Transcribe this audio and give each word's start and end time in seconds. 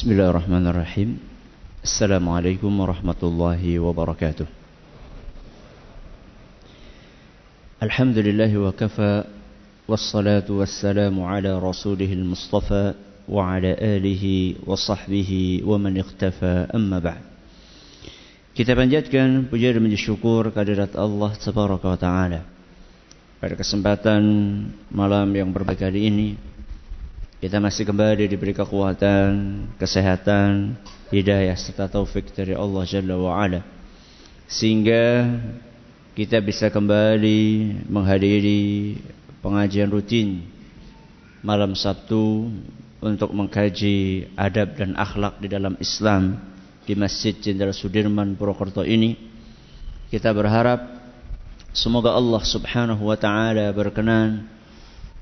بسم 0.00 0.16
الله 0.16 0.30
الرحمن 0.32 0.64
الرحيم 0.66 1.10
السلام 1.84 2.24
عليكم 2.28 2.72
ورحمة 2.80 3.20
الله 3.22 3.62
وبركاته 3.84 4.46
الحمد 7.82 8.18
لله 8.18 8.52
وكفى 8.64 9.24
والصلاة 9.88 10.48
والسلام 10.48 11.12
على 11.20 11.52
رسوله 11.52 12.12
المصطفى 12.16 12.94
وعلى 13.28 13.76
آله 13.76 14.24
وصحبه 14.64 15.60
ومن 15.68 15.92
اختفى 16.00 16.54
أما 16.72 16.98
بعد 17.04 17.22
Kita 18.56 18.72
panjatkan 18.72 19.52
puja 19.52 19.68
dan 19.76 19.84
syukur 20.00 20.48
kehadirat 20.48 20.96
Allah 20.96 21.36
Tabaraka 21.36 21.92
wa 21.92 21.98
Ta'ala. 22.00 22.40
Pada 23.36 23.52
kesempatan 23.52 24.24
malam 24.88 25.28
yang 25.36 25.52
berbahagia 25.52 25.92
ini 25.92 26.49
Kita 27.40 27.56
masih 27.56 27.88
kembali 27.88 28.28
diberi 28.28 28.52
kekuatan, 28.52 29.64
kesehatan, 29.80 30.76
hidayah 31.08 31.56
serta 31.56 31.88
taufik 31.88 32.36
dari 32.36 32.52
Allah 32.52 32.84
Jalla 32.84 33.16
wa 33.16 33.32
Ala. 33.32 33.64
Sehingga 34.44 35.24
kita 36.12 36.36
bisa 36.44 36.68
kembali 36.68 37.40
menghadiri 37.88 39.00
pengajian 39.40 39.88
rutin 39.88 40.44
malam 41.40 41.72
Sabtu 41.72 42.52
untuk 43.00 43.32
mengkaji 43.32 44.28
adab 44.36 44.76
dan 44.76 44.92
akhlak 45.00 45.40
di 45.40 45.48
dalam 45.48 45.80
Islam 45.80 46.36
di 46.84 46.92
Masjid 46.92 47.32
Jenderal 47.32 47.72
Sudirman 47.72 48.36
Purwokerto 48.36 48.84
ini. 48.84 49.16
Kita 50.12 50.28
berharap 50.36 50.92
semoga 51.72 52.12
Allah 52.12 52.44
Subhanahu 52.44 53.00
wa 53.08 53.16
taala 53.16 53.72
berkenan 53.72 54.59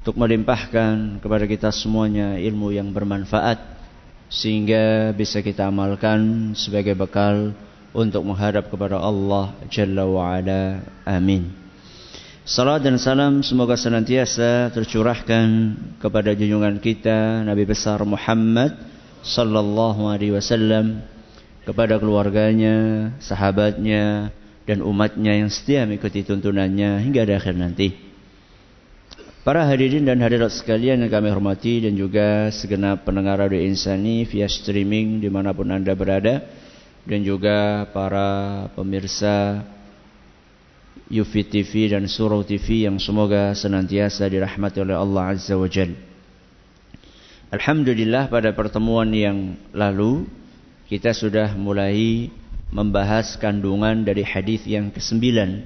untuk 0.08 0.24
melimpahkan 0.24 1.20
kepada 1.20 1.44
kita 1.44 1.68
semuanya 1.68 2.40
ilmu 2.40 2.72
yang 2.72 2.88
bermanfaat 2.96 3.60
sehingga 4.32 5.12
bisa 5.12 5.44
kita 5.44 5.68
amalkan 5.68 6.56
sebagai 6.56 6.96
bekal 6.96 7.52
untuk 7.92 8.24
menghadap 8.24 8.72
kepada 8.72 8.96
Allah 8.96 9.52
Jalla 9.68 10.08
wa 10.08 10.32
Ala. 10.32 10.80
Amin. 11.04 11.52
Salam 12.48 12.80
dan 12.80 12.96
salam 12.96 13.44
semoga 13.44 13.76
senantiasa 13.76 14.72
tercurahkan 14.72 15.76
kepada 16.00 16.32
junjungan 16.32 16.80
kita 16.80 17.44
Nabi 17.44 17.68
besar 17.68 18.00
Muhammad 18.08 18.80
sallallahu 19.20 20.08
alaihi 20.08 20.32
wasallam 20.32 21.04
kepada 21.68 22.00
keluarganya, 22.00 23.12
sahabatnya 23.20 24.32
dan 24.64 24.80
umatnya 24.80 25.36
yang 25.36 25.52
setia 25.52 25.84
mengikuti 25.84 26.24
tuntunannya 26.24 27.04
hingga 27.04 27.28
akhir 27.28 27.60
nanti. 27.60 28.07
Para 29.48 29.64
hadirin 29.64 30.04
dan 30.04 30.20
hadirat 30.20 30.52
sekalian 30.52 31.00
yang 31.00 31.08
kami 31.08 31.32
hormati 31.32 31.80
dan 31.80 31.96
juga 31.96 32.52
segenap 32.52 33.08
pendengar 33.08 33.40
radio 33.40 33.56
Insani 33.64 34.28
via 34.28 34.44
streaming 34.44 35.24
di 35.24 35.32
mana 35.32 35.56
pun 35.56 35.72
anda 35.72 35.96
berada 35.96 36.44
dan 37.08 37.24
juga 37.24 37.88
para 37.88 38.68
pemirsa 38.76 39.64
Yufi 41.08 41.48
TV 41.48 41.96
dan 41.96 42.04
Surau 42.12 42.44
TV 42.44 42.84
yang 42.84 43.00
semoga 43.00 43.56
senantiasa 43.56 44.28
dirahmati 44.28 44.84
oleh 44.84 44.92
Allah 44.92 45.32
Azza 45.32 45.56
wa 45.56 45.64
Jal. 45.64 45.96
Alhamdulillah 47.48 48.28
pada 48.28 48.52
pertemuan 48.52 49.08
yang 49.16 49.56
lalu 49.72 50.28
kita 50.92 51.16
sudah 51.16 51.56
mulai 51.56 52.28
membahas 52.68 53.40
kandungan 53.40 54.04
dari 54.04 54.28
hadis 54.28 54.68
yang 54.68 54.92
kesembilan 54.92 55.64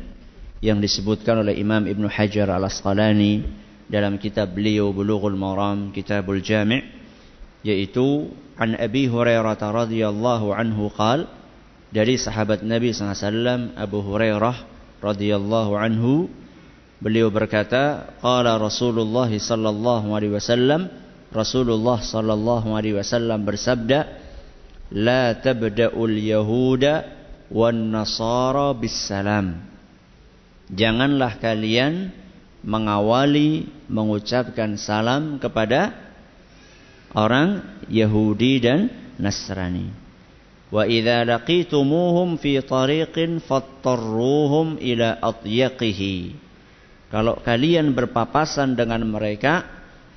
yang 0.63 0.79
disebutkan 0.79 1.43
oleh 1.43 1.59
Imam 1.59 1.83
Ibn 1.83 2.07
Hajar 2.07 2.47
al-Asqalani 2.47 3.63
dalam 3.91 4.19
kitab 4.21 4.55
beliau 4.55 4.91
Bulughul 4.95 5.39
Maram 5.39 5.91
Kitabul 5.91 6.45
Jami' 6.45 6.83
yaitu 7.63 8.31
an 8.59 8.75
Abi 8.79 9.07
Hurairah 9.07 9.59
radhiyallahu 9.59 10.55
anhu 10.55 10.91
qal 10.93 11.31
dari 11.95 12.19
sahabat 12.19 12.67
Nabi 12.67 12.91
SAW 12.91 13.75
Abu 13.79 13.99
Hurairah 14.03 14.57
radhiyallahu 15.03 15.73
anhu 15.79 16.31
beliau 17.03 17.31
berkata 17.31 18.15
qala 18.23 18.59
Rasulullah 18.59 19.31
sallallahu 19.31 20.15
alaihi 20.15 20.35
wasallam 20.35 20.91
Rasulullah 21.33 21.99
sallallahu 21.99 22.77
alaihi 22.77 23.01
wasallam 23.01 23.43
bersabda 23.49 24.21
la 24.93 25.33
tabda'ul 25.41 26.17
yahuda 26.21 27.09
wan 27.49 27.93
nasara 27.93 28.77
bis 28.77 28.93
salam. 29.09 29.65
Janganlah 30.73 31.41
kalian 31.41 32.13
mengawali 32.63 33.67
mengucapkan 33.91 34.79
salam 34.79 35.43
kepada 35.43 35.95
orang 37.13 37.63
Yahudi 37.91 38.63
dan 38.63 38.81
Nasrani. 39.19 39.91
Wa 40.73 40.89
idza 40.89 41.27
laqitumuhum 41.29 42.41
fi 42.41 42.63
tariqin 42.65 43.43
fattarruhum 43.45 44.81
ila 44.81 45.21
atyaqihi. 45.21 46.41
Kalau 47.13 47.37
kalian 47.45 47.93
berpapasan 47.93 48.73
dengan 48.73 49.05
mereka, 49.05 49.69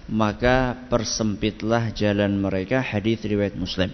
maka 0.08 0.88
persempitlah 0.88 1.92
jalan 1.92 2.40
mereka. 2.40 2.80
Hadis 2.80 3.20
riwayat 3.28 3.60
Muslim. 3.60 3.92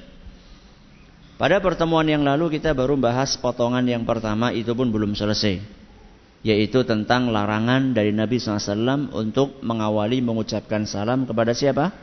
Pada 1.41 1.57
pertemuan 1.57 2.05
yang 2.05 2.21
lalu 2.21 2.61
kita 2.61 2.77
baru 2.77 2.93
bahas 2.93 3.33
potongan 3.41 3.81
yang 3.81 4.05
pertama 4.05 4.53
itu 4.53 4.77
pun 4.77 4.93
belum 4.93 5.17
selesai 5.17 5.80
yaitu 6.41 6.81
tentang 6.81 7.29
larangan 7.29 7.93
dari 7.93 8.09
Nabi 8.09 8.41
SAW 8.41 9.13
untuk 9.13 9.61
mengawali 9.61 10.25
mengucapkan 10.25 10.89
salam 10.89 11.29
kepada 11.29 11.53
siapa? 11.53 11.93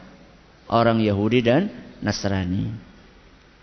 Orang 0.70 1.02
Yahudi 1.02 1.42
dan 1.42 1.70
Nasrani. 1.98 2.70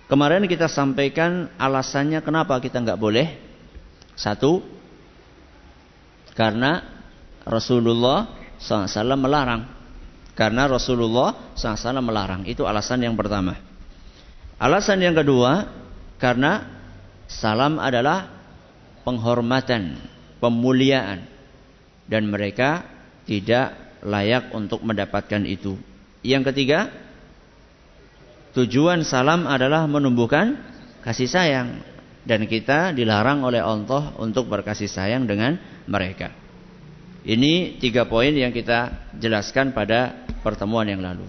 Kemarin 0.05 0.45
kita 0.45 0.67
sampaikan 0.67 1.49
alasannya 1.57 2.19
kenapa 2.21 2.59
kita 2.59 2.83
nggak 2.83 2.99
boleh. 2.99 3.27
Satu, 4.15 4.63
karena 6.35 6.83
Rasulullah 7.47 8.27
SAW 8.59 9.15
melarang. 9.15 9.71
Karena 10.35 10.67
Rasulullah 10.67 11.55
SAW 11.55 12.03
melarang. 12.03 12.43
Itu 12.43 12.67
alasan 12.67 13.07
yang 13.07 13.15
pertama. 13.15 13.55
Alasan 14.59 14.99
yang 14.99 15.15
kedua, 15.15 15.71
karena 16.19 16.63
salam 17.27 17.79
adalah 17.79 18.27
penghormatan 19.07 20.14
pemuliaan 20.39 21.25
dan 22.05 22.29
mereka 22.29 22.85
tidak 23.25 23.73
layak 24.05 24.53
untuk 24.53 24.85
mendapatkan 24.85 25.41
itu. 25.49 25.75
Yang 26.21 26.53
ketiga, 26.53 26.93
tujuan 28.53 29.01
salam 29.01 29.49
adalah 29.49 29.89
menumbuhkan 29.89 30.57
kasih 31.01 31.29
sayang 31.29 31.81
dan 32.25 32.49
kita 32.49 32.93
dilarang 32.93 33.45
oleh 33.45 33.61
Allah 33.61 34.13
untuk 34.17 34.49
berkasih 34.49 34.89
sayang 34.89 35.29
dengan 35.29 35.57
mereka. 35.85 36.33
Ini 37.25 37.81
tiga 37.81 38.05
poin 38.05 38.33
yang 38.33 38.53
kita 38.53 39.09
jelaskan 39.17 39.73
pada 39.73 40.25
pertemuan 40.45 40.85
yang 40.85 41.01
lalu. 41.01 41.25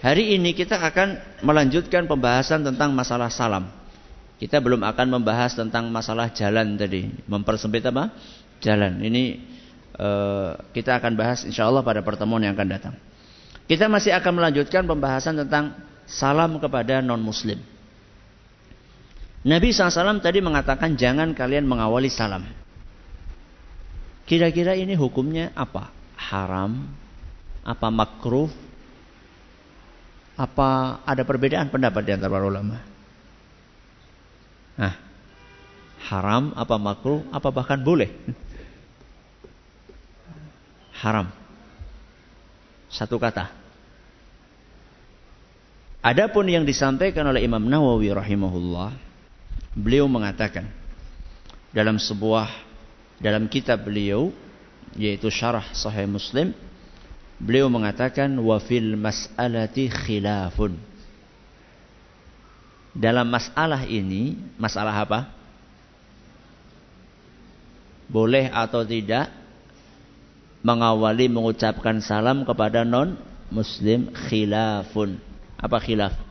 Hari 0.00 0.40
ini 0.40 0.56
kita 0.56 0.80
akan 0.80 1.40
melanjutkan 1.44 2.08
pembahasan 2.08 2.64
tentang 2.64 2.96
masalah 2.96 3.28
salam. 3.28 3.77
Kita 4.38 4.62
belum 4.62 4.86
akan 4.86 5.18
membahas 5.18 5.58
tentang 5.58 5.90
masalah 5.90 6.30
jalan 6.30 6.78
tadi. 6.78 7.10
Mempersempit 7.26 7.82
apa? 7.90 8.14
Jalan. 8.62 9.02
Ini 9.02 9.22
uh, 9.98 10.54
kita 10.70 10.94
akan 11.02 11.18
bahas 11.18 11.42
insya 11.42 11.66
Allah 11.66 11.82
pada 11.82 12.06
pertemuan 12.06 12.40
yang 12.46 12.54
akan 12.54 12.68
datang. 12.70 12.94
Kita 13.66 13.90
masih 13.90 14.14
akan 14.14 14.32
melanjutkan 14.38 14.86
pembahasan 14.86 15.42
tentang 15.44 15.74
salam 16.06 16.56
kepada 16.56 17.04
non-muslim. 17.04 17.60
Nabi 19.44 19.70
SAW 19.70 20.24
tadi 20.24 20.40
mengatakan 20.40 20.94
jangan 20.94 21.36
kalian 21.36 21.68
mengawali 21.68 22.08
salam. 22.08 22.46
Kira-kira 24.24 24.78
ini 24.78 24.96
hukumnya 24.96 25.52
apa? 25.52 25.92
Haram? 26.16 26.88
Apa 27.66 27.92
makruh? 27.92 28.48
Apa 30.38 31.02
ada 31.02 31.26
perbedaan 31.26 31.68
pendapat 31.68 32.06
di 32.06 32.12
antara 32.14 32.30
para 32.30 32.46
ulama? 32.46 32.87
Nah, 34.78 34.94
haram 36.06 36.54
apa 36.54 36.78
makruh 36.78 37.26
apa 37.34 37.50
bahkan 37.50 37.82
boleh? 37.82 38.14
Haram. 41.02 41.26
Satu 42.86 43.18
kata. 43.18 43.50
Adapun 45.98 46.46
yang 46.46 46.62
disampaikan 46.62 47.26
oleh 47.26 47.42
Imam 47.42 47.60
Nawawi 47.60 48.14
rahimahullah, 48.14 48.94
beliau 49.74 50.06
mengatakan 50.06 50.70
dalam 51.74 51.98
sebuah 51.98 52.48
dalam 53.18 53.50
kitab 53.50 53.82
beliau 53.82 54.30
yaitu 54.94 55.28
Syarah 55.28 55.66
Sahih 55.74 56.06
Muslim, 56.06 56.54
beliau 57.42 57.66
mengatakan 57.66 58.30
wa 58.38 58.62
fil 58.62 58.94
mas'alati 58.94 59.90
khilafun 59.90 60.87
dalam 62.98 63.30
masalah 63.30 63.86
ini, 63.86 64.34
masalah 64.58 65.06
apa? 65.06 65.30
Boleh 68.10 68.50
atau 68.50 68.82
tidak 68.82 69.30
mengawali 70.66 71.30
mengucapkan 71.30 72.02
salam 72.02 72.42
kepada 72.42 72.82
non 72.82 73.14
muslim 73.54 74.10
khilafun. 74.10 75.22
Apa 75.54 75.78
khilaf? 75.78 76.28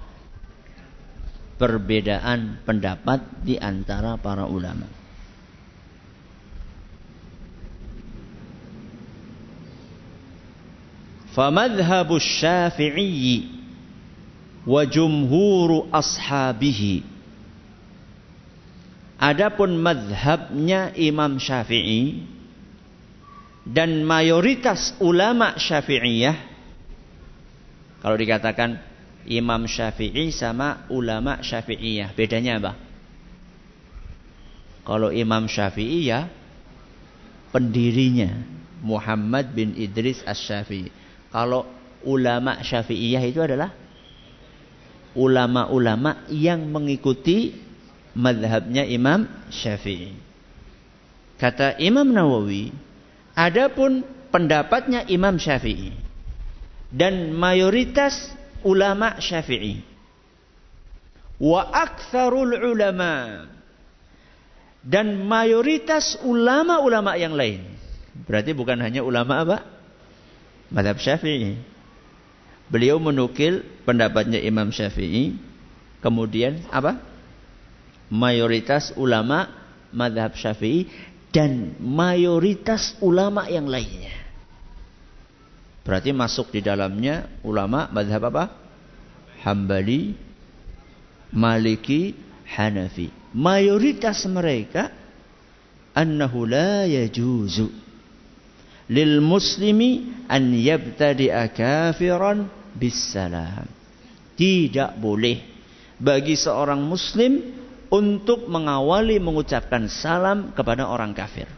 perbedaan 1.58 2.62
pendapat 2.64 3.26
di 3.42 3.58
antara 3.58 4.16
para 4.16 4.46
ulama. 4.46 4.86
Famadhhabu 11.34 12.18
syafi'i 12.18 13.57
wa 14.68 14.84
jumhuru 14.84 15.88
ashabihi 15.90 17.16
Adapun 19.18 19.82
madhabnya 19.82 20.94
Imam 20.94 21.42
Syafi'i 21.42 22.22
dan 23.66 24.06
mayoritas 24.06 24.94
ulama 25.02 25.58
Syafi'iyah 25.58 26.38
kalau 27.98 28.14
dikatakan 28.14 28.78
Imam 29.28 29.68
Syafi'i 29.68 30.32
sama 30.32 30.88
ulama 30.88 31.44
Syafi'iyah. 31.44 32.16
Bedanya 32.16 32.62
apa? 32.62 32.74
Kalau 34.88 35.12
Imam 35.12 35.52
Syafi'i 35.52 36.08
ya 36.08 36.32
pendirinya 37.52 38.38
Muhammad 38.80 39.52
bin 39.52 39.76
Idris 39.76 40.24
As-Syafi'i. 40.24 40.94
Kalau 41.34 41.68
ulama 42.08 42.64
Syafi'iyah 42.64 43.24
itu 43.28 43.44
adalah 43.44 43.74
ulama-ulama 45.18 46.30
yang 46.30 46.70
mengikuti 46.70 47.58
madhabnya 48.14 48.86
Imam 48.86 49.26
Syafi'i. 49.50 50.14
Kata 51.42 51.78
Imam 51.82 52.06
Nawawi, 52.10 52.74
adapun 53.34 54.06
pendapatnya 54.30 55.06
Imam 55.10 55.38
Syafi'i 55.42 55.94
dan 56.94 57.34
mayoritas 57.34 58.14
ulama 58.62 59.18
Syafi'i. 59.18 59.82
Wa 61.38 61.70
aktsarul 61.70 62.58
ulama 62.58 63.46
dan 64.82 65.22
mayoritas 65.22 66.18
ulama-ulama 66.26 67.14
yang 67.14 67.38
lain. 67.38 67.62
Berarti 68.26 68.58
bukan 68.58 68.82
hanya 68.82 69.06
ulama 69.06 69.46
apa? 69.46 69.58
Madhab 70.74 70.98
Syafi'i. 70.98 71.77
Beliau 72.68 73.00
menukil 73.00 73.64
pendapatnya 73.88 74.40
Imam 74.44 74.72
Syafi'i. 74.72 75.40
Kemudian 76.04 76.62
apa? 76.70 77.00
Mayoritas 78.12 78.96
ulama 78.96 79.52
madhab 79.92 80.36
Syafi'i 80.36 80.88
dan 81.32 81.76
mayoritas 81.80 82.96
ulama 83.00 83.48
yang 83.48 83.68
lainnya. 83.68 84.16
Berarti 85.88 86.12
masuk 86.12 86.52
di 86.52 86.60
dalamnya 86.60 87.32
ulama 87.48 87.88
madhab 87.88 88.28
apa? 88.28 88.52
Hambali, 89.48 90.12
Maliki, 91.32 92.12
Hanafi. 92.48 93.08
Mayoritas 93.32 94.28
mereka 94.28 94.92
annahu 95.96 96.44
la 96.48 96.84
yajuzu 96.84 97.88
lil 98.88 99.20
muslimi 99.20 100.08
an 100.32 100.52
yabtadi'a 100.56 101.52
kafiran 101.52 102.57
bisalam. 102.78 103.66
Tidak 104.38 105.02
boleh 105.02 105.42
bagi 105.98 106.38
seorang 106.38 106.78
muslim 106.78 107.42
untuk 107.90 108.46
mengawali 108.46 109.18
mengucapkan 109.18 109.90
salam 109.90 110.54
kepada 110.54 110.86
orang 110.86 111.12
kafir. 111.18 111.50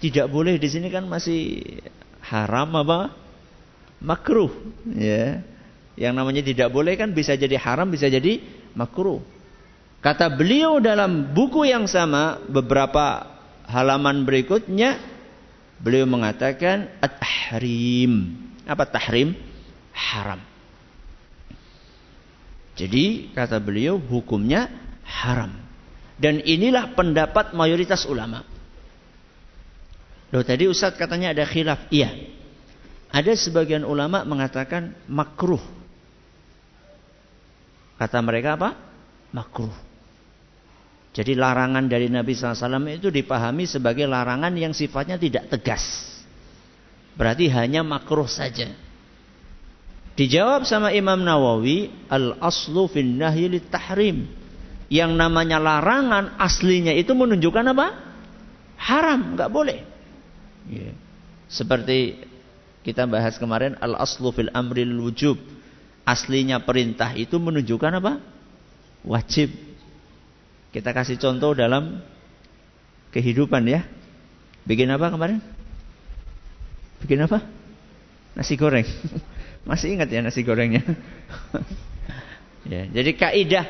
Tidak 0.00 0.30
boleh 0.32 0.56
di 0.56 0.68
sini 0.70 0.88
kan 0.88 1.04
masih 1.04 1.60
haram 2.24 2.70
apa 2.78 3.12
makruh 4.00 4.48
ya 4.96 5.44
yang 5.98 6.16
namanya 6.16 6.40
tidak 6.40 6.72
boleh 6.72 6.96
kan 6.96 7.12
bisa 7.12 7.36
jadi 7.36 7.60
haram 7.60 7.88
bisa 7.92 8.08
jadi 8.08 8.40
makruh 8.72 9.20
kata 10.00 10.32
beliau 10.32 10.80
dalam 10.80 11.36
buku 11.36 11.68
yang 11.68 11.84
sama 11.84 12.40
beberapa 12.48 13.28
halaman 13.68 14.24
berikutnya 14.24 14.96
beliau 15.80 16.08
mengatakan 16.08 16.88
at-tahrim 17.04 18.36
apa 18.70 18.86
tahrim 18.86 19.34
haram 19.90 20.38
jadi 22.78 23.34
kata 23.34 23.58
beliau 23.58 23.98
hukumnya 23.98 24.70
haram 25.02 25.50
dan 26.22 26.38
inilah 26.46 26.94
pendapat 26.94 27.50
mayoritas 27.58 28.06
ulama 28.06 28.46
Loh 30.30 30.46
tadi 30.46 30.70
Ustadz 30.70 30.98
katanya 30.98 31.34
ada 31.34 31.42
khilaf. 31.42 31.90
Iya. 31.90 32.14
Ada 33.10 33.34
sebagian 33.34 33.82
ulama 33.82 34.22
mengatakan 34.22 34.94
makruh. 35.10 35.62
Kata 37.98 38.22
mereka 38.22 38.54
apa? 38.54 38.70
Makruh. 39.34 39.74
Jadi 41.10 41.34
larangan 41.34 41.90
dari 41.90 42.06
Nabi 42.06 42.38
SAW 42.38 42.86
itu 42.94 43.10
dipahami 43.10 43.66
sebagai 43.66 44.06
larangan 44.06 44.54
yang 44.54 44.70
sifatnya 44.70 45.18
tidak 45.18 45.50
tegas. 45.50 46.06
Berarti 47.18 47.50
hanya 47.50 47.82
makruh 47.82 48.28
saja. 48.28 48.70
Dijawab 50.18 50.68
sama 50.68 50.92
Imam 50.92 51.16
Nawawi, 51.22 51.88
al-aslu 52.12 52.90
fin 52.92 53.16
nahyi 53.16 53.56
tahrim. 53.72 54.28
Yang 54.90 55.12
namanya 55.14 55.62
larangan 55.62 56.34
aslinya 56.36 56.90
itu 56.92 57.14
menunjukkan 57.14 57.64
apa? 57.72 57.86
Haram, 58.74 59.38
nggak 59.38 59.50
boleh. 59.54 59.86
Ya. 60.66 60.92
Seperti 61.46 62.26
kita 62.80 63.04
bahas 63.04 63.36
kemarin 63.36 63.76
al 63.78 63.98
aslu 63.98 64.34
fil 64.34 64.50
amril 64.50 64.98
wujub. 64.98 65.38
Aslinya 66.02 66.58
perintah 66.64 67.14
itu 67.14 67.38
menunjukkan 67.38 68.02
apa? 68.02 68.18
Wajib. 69.06 69.52
Kita 70.74 70.90
kasih 70.90 71.18
contoh 71.22 71.54
dalam 71.54 72.02
kehidupan 73.14 73.62
ya. 73.66 73.86
Bikin 74.66 74.90
apa 74.90 75.10
kemarin? 75.10 75.38
Bikin 77.00 77.24
apa? 77.24 77.42
Nasi 78.36 78.54
goreng. 78.54 78.86
Masih 79.68 79.96
ingat 79.96 80.08
ya 80.08 80.24
nasi 80.24 80.40
gorengnya? 80.40 80.80
ya, 82.72 82.88
jadi 82.88 83.10
kaidah 83.12 83.64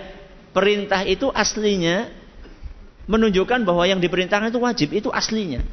perintah 0.54 1.02
itu 1.02 1.30
aslinya 1.30 2.10
menunjukkan 3.10 3.66
bahwa 3.66 3.82
yang 3.90 3.98
diperintahkan 3.98 4.54
itu 4.54 4.60
wajib, 4.62 4.88
itu 4.94 5.10
aslinya. 5.10 5.66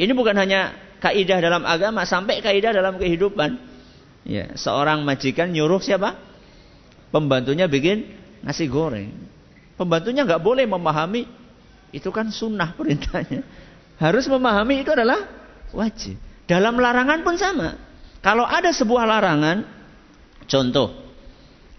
Ini 0.00 0.10
bukan 0.16 0.34
hanya 0.40 0.72
kaidah 1.04 1.38
dalam 1.44 1.62
agama, 1.68 2.08
sampai 2.08 2.40
kaidah 2.40 2.72
dalam 2.72 2.96
kehidupan. 2.96 3.60
Ya, 4.24 4.56
seorang 4.56 5.04
majikan 5.04 5.52
nyuruh 5.52 5.84
siapa? 5.84 6.16
Pembantunya 7.12 7.68
bikin 7.68 8.08
nasi 8.40 8.64
goreng. 8.72 9.12
Pembantunya 9.76 10.24
nggak 10.24 10.40
boleh 10.40 10.64
memahami 10.64 11.28
itu 11.92 12.08
kan 12.08 12.32
sunnah 12.32 12.72
perintahnya. 12.72 13.44
Harus 14.00 14.24
memahami 14.26 14.80
itu 14.80 14.90
adalah 14.90 15.28
wajib. 15.76 16.16
Dalam 16.44 16.76
larangan 16.76 17.24
pun 17.24 17.36
sama. 17.40 17.76
Kalau 18.20 18.44
ada 18.44 18.72
sebuah 18.72 19.04
larangan, 19.04 19.64
contoh 20.48 21.04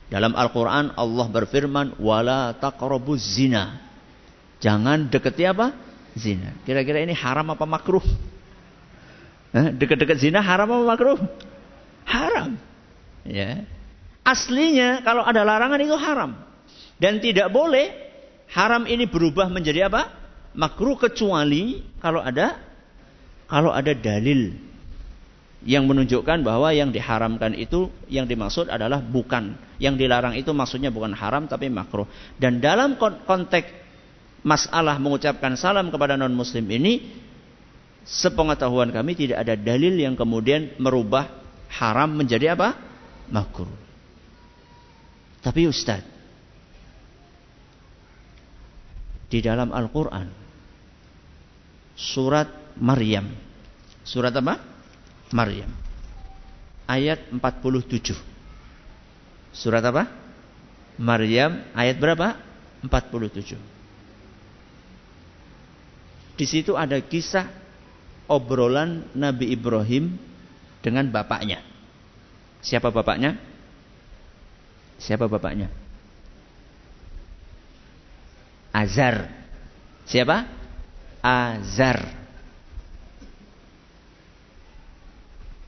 dalam 0.10 0.38
Al-Quran 0.38 0.94
Allah 0.94 1.28
berfirman, 1.30 1.98
wala 1.98 2.54
taqrabuz 2.58 3.22
zina. 3.22 3.82
Jangan 4.62 5.10
deketi 5.10 5.46
apa? 5.46 5.86
zina. 6.16 6.56
Kira-kira 6.64 7.04
ini 7.04 7.12
haram 7.12 7.52
apa 7.52 7.68
makruh? 7.68 8.04
Dekat-dekat 9.52 10.18
zina 10.20 10.40
haram 10.40 10.72
apa 10.72 10.84
makruh? 10.96 11.20
Haram. 12.08 12.56
Ya. 13.28 13.68
Aslinya 14.26 15.04
kalau 15.04 15.22
ada 15.22 15.44
larangan 15.44 15.78
itu 15.78 15.96
haram. 16.00 16.32
Dan 16.96 17.20
tidak 17.20 17.52
boleh 17.52 17.92
haram 18.56 18.88
ini 18.88 19.06
berubah 19.06 19.52
menjadi 19.52 19.92
apa? 19.92 20.08
Makruh 20.56 20.96
kecuali 20.96 21.84
kalau 22.00 22.24
ada 22.24 22.56
kalau 23.46 23.70
ada 23.74 23.94
dalil 23.94 24.54
yang 25.66 25.90
menunjukkan 25.90 26.46
bahwa 26.46 26.70
yang 26.74 26.94
diharamkan 26.94 27.58
itu 27.58 27.90
yang 28.06 28.30
dimaksud 28.30 28.70
adalah 28.70 29.02
bukan 29.02 29.58
yang 29.82 29.98
dilarang 29.98 30.38
itu 30.38 30.54
maksudnya 30.54 30.94
bukan 30.94 31.14
haram 31.18 31.50
tapi 31.50 31.74
makruh 31.74 32.06
dan 32.38 32.62
dalam 32.62 32.98
konteks 33.02 33.70
masalah 34.46 35.02
mengucapkan 35.02 35.58
salam 35.58 35.90
kepada 35.90 36.14
non 36.14 36.34
muslim 36.38 36.70
ini 36.70 37.26
sepengetahuan 38.06 38.94
kami 38.94 39.18
tidak 39.18 39.42
ada 39.42 39.58
dalil 39.58 39.98
yang 39.98 40.14
kemudian 40.14 40.78
merubah 40.78 41.26
haram 41.74 42.14
menjadi 42.14 42.54
apa? 42.54 42.78
makruh. 43.26 43.74
Tapi 45.42 45.66
Ustaz, 45.66 46.02
di 49.30 49.42
dalam 49.42 49.74
Al-Qur'an 49.74 50.30
surat 51.98 52.50
Maryam. 52.80 53.32
Surat 54.06 54.36
apa? 54.36 54.60
Maryam. 55.32 55.72
Ayat 56.86 57.32
47. 57.34 58.14
Surat 59.56 59.82
apa? 59.82 60.12
Maryam 61.00 61.64
ayat 61.76 61.98
berapa? 62.00 62.38
47. 62.86 63.58
Di 66.36 66.46
situ 66.46 66.76
ada 66.76 67.00
kisah 67.00 67.48
obrolan 68.28 69.08
Nabi 69.16 69.56
Ibrahim 69.56 70.20
dengan 70.84 71.08
bapaknya. 71.08 71.64
Siapa 72.60 72.92
bapaknya? 72.92 73.40
Siapa 75.00 75.26
bapaknya? 75.32 75.72
Azar. 78.76 79.32
Siapa? 80.04 80.44
Azar. 81.24 82.25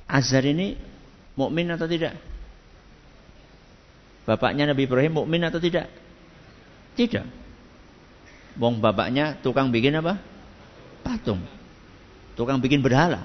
Azar 0.08 0.44
ini 0.48 0.80
mukmin 1.36 1.68
atau 1.68 1.86
tidak? 1.86 2.16
Bapaknya 4.24 4.72
Nabi 4.72 4.88
Ibrahim 4.88 5.24
mukmin 5.24 5.44
atau 5.44 5.60
tidak? 5.60 5.92
Tidak. 6.96 7.24
Wong 8.58 8.80
bapaknya 8.80 9.38
tukang 9.44 9.70
bikin 9.70 10.00
apa? 10.00 10.20
Patung. 11.04 11.44
Tukang 12.40 12.60
bikin 12.64 12.82
berhala. 12.82 13.24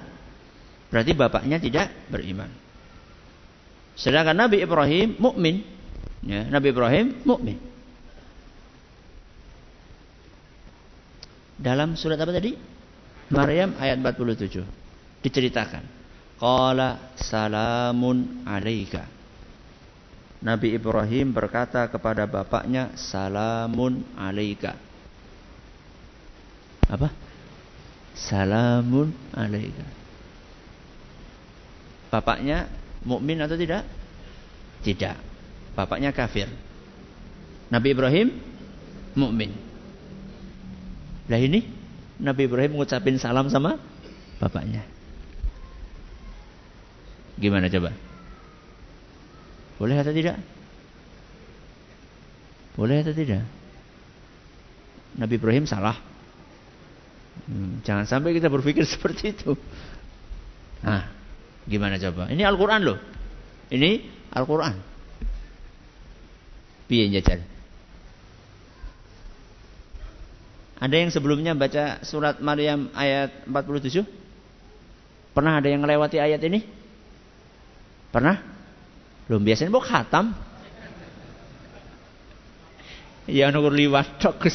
Berarti 0.93 1.11
bapaknya 1.17 1.57
tidak 1.57 1.89
beriman. 2.11 2.51
Sedangkan 3.97 4.37
Nabi 4.37 4.61
Ibrahim 4.61 5.17
mukmin. 5.17 5.65
Ya, 6.23 6.45
Nabi 6.47 6.69
Ibrahim 6.71 7.19
mukmin. 7.25 7.57
Dalam 11.57 11.95
surat 11.95 12.19
apa 12.19 12.31
tadi? 12.35 12.59
Maryam 13.31 13.73
ayat 13.79 13.97
47 13.97 14.61
diceritakan. 15.23 16.02
Qala 16.43 17.15
salamun 17.15 18.43
alaika. 18.43 19.07
Nabi 20.43 20.75
Ibrahim 20.75 21.31
berkata 21.31 21.87
kepada 21.87 22.27
bapaknya, 22.27 22.91
"Salamun 22.99 24.03
alaika." 24.19 24.75
Apa? 26.91 27.07
Salamun 28.11 29.15
alaika. 29.31 29.87
Bapaknya 32.11 32.67
mukmin 33.07 33.39
atau 33.39 33.55
tidak? 33.55 33.87
Tidak. 34.83 35.15
Bapaknya 35.79 36.11
kafir. 36.11 36.51
Nabi 37.71 37.95
Ibrahim 37.95 38.35
mukmin. 39.15 39.55
Lah 41.31 41.39
ini 41.39 41.63
Nabi 42.19 42.51
Ibrahim 42.51 42.75
mengucapin 42.75 43.15
salam 43.15 43.47
sama 43.47 43.79
bapaknya. 44.43 44.83
Gimana 47.43 47.67
coba? 47.67 47.91
Boleh 49.75 49.99
atau 49.99 50.15
tidak? 50.15 50.39
Boleh 52.79 53.03
atau 53.03 53.11
tidak? 53.11 53.43
Nabi 55.19 55.35
Ibrahim 55.35 55.67
salah. 55.67 55.99
Hmm, 57.43 57.83
jangan 57.83 58.07
sampai 58.07 58.31
kita 58.31 58.47
berpikir 58.47 58.87
seperti 58.95 59.35
itu. 59.35 59.59
Nah, 60.87 61.11
gimana 61.67 61.99
coba? 61.99 62.31
Ini 62.31 62.47
Al-Quran 62.47 62.81
loh. 62.87 62.97
Ini 63.67 63.91
Al-Quran. 64.31 64.79
Piye 66.87 67.11
jajal? 67.11 67.43
Ada 70.79 70.95
yang 70.95 71.11
sebelumnya 71.11 71.51
baca 71.59 71.99
surat 72.07 72.39
Maryam 72.39 72.87
ayat 72.95 73.43
47? 73.51 74.03
Pernah 75.35 75.59
ada 75.59 75.67
yang 75.67 75.83
melewati 75.83 76.23
ayat 76.23 76.39
ini? 76.47 76.82
Pernah? 78.13 78.37
Belum 79.25 79.41
biasanya 79.41 79.73
mau 79.73 79.81
khatam. 79.81 80.37
Ya 83.25 83.49
nukur 83.49 83.73
liwat 83.73 84.21
tok 84.21 84.45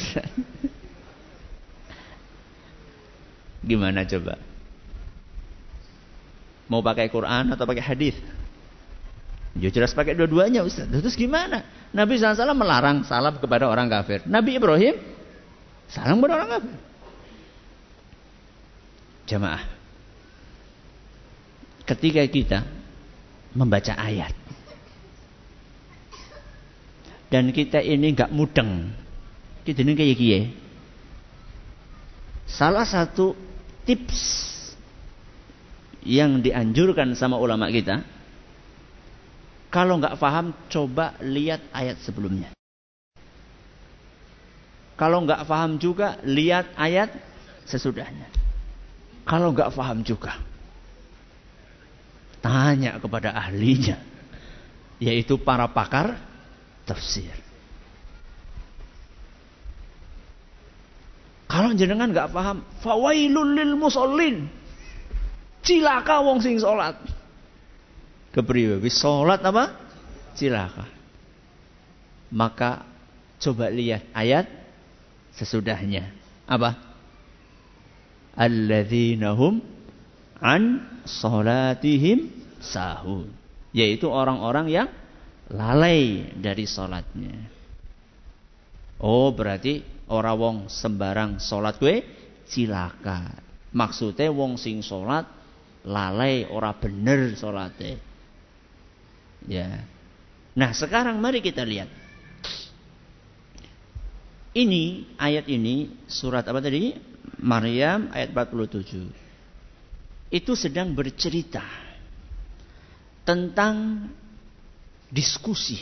Gimana 3.67 4.07
coba? 4.07 4.39
Mau 6.71 6.85
pakai 6.85 7.11
Quran 7.11 7.51
atau 7.51 7.65
pakai 7.67 7.83
hadis? 7.83 8.15
Ya 9.59 9.75
jelas 9.75 9.91
pakai 9.91 10.15
dua-duanya 10.15 10.63
Ustaz. 10.63 10.87
Terus 10.87 11.19
gimana? 11.19 11.67
Nabi 11.91 12.21
SAW 12.21 12.55
melarang 12.55 13.03
salam 13.03 13.41
kepada 13.43 13.67
orang 13.67 13.91
kafir. 13.91 14.23
Nabi 14.29 14.61
Ibrahim 14.61 14.95
salam 15.91 16.23
kepada 16.23 16.35
orang 16.39 16.51
kafir. 16.55 16.77
Jamaah. 19.29 19.65
Ketika 21.89 22.23
kita 22.29 22.78
membaca 23.59 23.99
ayat 23.99 24.31
dan 27.29 27.53
kita 27.53 27.79
ini 27.85 28.17
nggak 28.17 28.33
mudeng. 28.33 28.93
Kita 29.65 29.85
ini 29.85 29.93
kayak 29.93 30.17
gini. 30.17 30.41
Salah 32.49 32.89
satu 32.89 33.37
tips 33.85 34.21
yang 36.09 36.41
dianjurkan 36.41 37.13
sama 37.13 37.37
ulama 37.37 37.69
kita, 37.69 38.01
kalau 39.69 40.01
nggak 40.01 40.17
paham 40.17 40.57
coba 40.73 41.21
lihat 41.21 41.61
ayat 41.69 42.01
sebelumnya. 42.01 42.49
Kalau 44.97 45.23
nggak 45.29 45.45
paham 45.45 45.77
juga 45.77 46.17
lihat 46.25 46.73
ayat 46.81 47.13
sesudahnya. 47.69 48.33
Kalau 49.29 49.53
nggak 49.53 49.77
paham 49.77 50.01
juga 50.01 50.41
tanya 52.49 52.97
kepada 52.97 53.37
ahlinya, 53.37 54.01
yaitu 54.97 55.37
para 55.37 55.69
pakar 55.69 56.17
tafsir. 56.89 57.29
Kalau 61.45 61.77
jenengan 61.77 62.09
nggak 62.09 62.33
paham, 62.33 62.65
fawailul 62.81 63.53
lil 63.53 63.77
musallin. 63.77 64.49
Cilaka 65.61 66.25
wong 66.25 66.41
sing 66.41 66.57
salat. 66.57 66.97
Kepriwe 68.33 68.81
wis 68.81 68.97
salat 68.97 69.45
apa? 69.45 69.77
Cilaka. 70.33 70.89
Maka 72.33 72.85
coba 73.41 73.69
lihat 73.69 74.09
ayat 74.17 74.49
sesudahnya. 75.37 76.13
Apa? 76.49 76.77
Alladzina 78.37 79.37
hum 79.37 79.78
an 80.43 80.87
salatihim 81.05 82.31
sahun. 82.63 83.31
Yaitu 83.75 84.09
orang-orang 84.09 84.67
yang 84.73 84.89
lalai 85.53 86.33
dari 86.35 86.65
sholatnya. 86.65 87.37
Oh 88.99 89.31
berarti 89.31 89.85
orang 90.11 90.37
wong 90.37 90.57
sembarang 90.67 91.39
sholat 91.39 91.79
gue 91.79 92.03
cilaka. 92.49 93.39
Maksudnya 93.71 94.33
wong 94.33 94.57
sing 94.57 94.81
sholat 94.81 95.29
lalai 95.87 96.49
ora 96.49 96.75
bener 96.75 97.37
sholatnya. 97.37 98.01
Ya. 99.47 99.85
Nah 100.59 100.75
sekarang 100.75 101.23
mari 101.23 101.39
kita 101.39 101.63
lihat. 101.63 101.87
Ini 104.59 105.15
ayat 105.21 105.47
ini 105.47 105.93
surat 106.11 106.43
apa 106.43 106.59
tadi? 106.59 106.91
Maryam 107.39 108.11
ayat 108.11 108.35
47. 108.35 109.28
Itu 110.29 110.53
sedang 110.53 110.93
bercerita 110.93 111.65
tentang 113.25 114.09
diskusi 115.09 115.81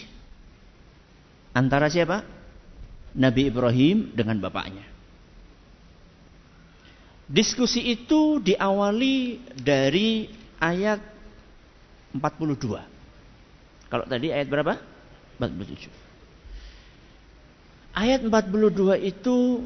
antara 1.50 1.90
siapa? 1.90 2.22
Nabi 3.16 3.48
Ibrahim 3.48 4.12
dengan 4.12 4.38
bapaknya. 4.38 4.84
Diskusi 7.26 7.82
itu 7.90 8.38
diawali 8.38 9.42
dari 9.58 10.30
ayat 10.62 11.02
42. 12.14 13.90
Kalau 13.90 14.04
tadi 14.06 14.30
ayat 14.30 14.46
berapa? 14.46 14.78
47. 15.40 15.90
Ayat 17.96 18.20
42 18.22 19.10
itu 19.10 19.64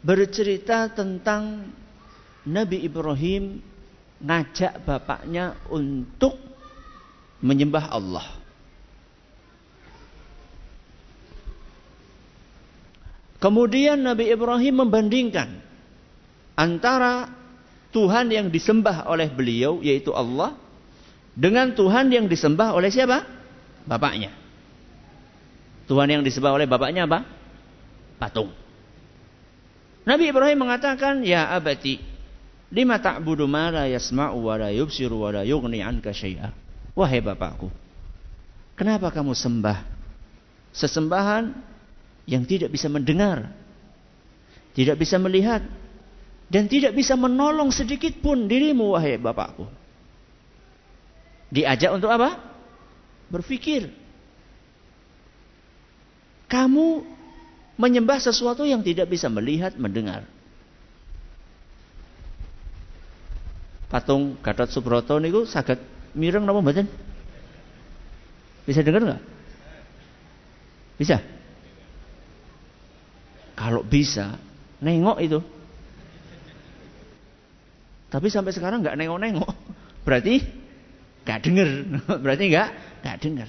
bercerita 0.00 0.88
tentang 0.94 1.68
Nabi 2.46 2.86
Ibrahim 2.86 3.58
ngajak 4.22 4.86
bapaknya 4.86 5.58
untuk 5.66 6.38
menyembah 7.42 7.90
Allah. 7.90 8.26
Kemudian 13.42 13.98
Nabi 14.06 14.30
Ibrahim 14.30 14.86
membandingkan 14.86 15.50
antara 16.54 17.26
Tuhan 17.90 18.30
yang 18.30 18.46
disembah 18.46 19.10
oleh 19.10 19.26
beliau 19.26 19.82
yaitu 19.82 20.14
Allah 20.14 20.54
dengan 21.34 21.74
Tuhan 21.74 22.06
yang 22.14 22.30
disembah 22.30 22.70
oleh 22.70 22.94
siapa? 22.94 23.26
Bapaknya. 23.82 24.30
Tuhan 25.90 26.06
yang 26.06 26.22
disembah 26.22 26.54
oleh 26.54 26.70
bapaknya 26.70 27.10
apa? 27.10 27.26
Patung. 28.22 28.54
Nabi 30.06 30.30
Ibrahim 30.30 30.62
mengatakan, 30.62 31.26
"Ya 31.26 31.50
abati, 31.50 32.11
lima 32.72 32.96
ta'budu 32.98 33.44
ma 33.44 33.68
la 33.68 33.84
yasma'u 33.86 34.40
wa 34.40 34.56
la 34.56 34.72
yubsiru 34.72 35.20
wa 35.20 35.30
la 35.30 35.42
yughni 35.44 35.84
'anka 35.84 36.10
syai'a?" 36.10 36.50
Wahai 36.96 37.20
bapakku, 37.20 37.68
kenapa 38.76 39.12
kamu 39.12 39.32
sembah 39.36 39.80
sesembahan 40.72 41.52
yang 42.28 42.44
tidak 42.48 42.72
bisa 42.72 42.88
mendengar, 42.88 43.52
tidak 44.72 44.96
bisa 45.00 45.16
melihat, 45.20 45.64
dan 46.52 46.68
tidak 46.68 46.92
bisa 46.92 47.16
menolong 47.16 47.72
sedikit 47.72 48.12
pun 48.20 48.44
dirimu 48.44 48.92
wahai 48.92 49.16
bapakku. 49.16 49.64
Diajak 51.52 51.96
untuk 51.96 52.12
apa? 52.12 52.40
Berpikir. 53.32 53.88
Kamu 56.48 57.04
menyembah 57.80 58.20
sesuatu 58.20 58.68
yang 58.68 58.84
tidak 58.84 59.08
bisa 59.08 59.32
melihat, 59.32 59.72
mendengar. 59.80 60.28
Patung 63.92 64.40
Gatot 64.40 64.72
Subroto 64.72 65.20
niku 65.20 65.44
saged 65.44 65.76
mireng 66.16 66.48
napa 66.48 66.64
mboten? 66.64 66.88
Bisa 68.64 68.80
dengar 68.80 69.04
nggak? 69.04 69.22
Bisa? 70.96 71.20
Kalau 73.52 73.84
bisa, 73.84 74.40
nengok 74.80 75.18
itu. 75.20 75.38
Tapi 78.08 78.32
sampai 78.32 78.56
sekarang 78.56 78.80
nggak 78.80 78.96
nengok-nengok. 78.96 79.52
Berarti 80.08 80.40
nggak 81.28 81.40
dengar. 81.44 81.68
Berarti 82.24 82.44
nggak 82.48 82.68
nggak 83.04 83.18
dengar. 83.20 83.48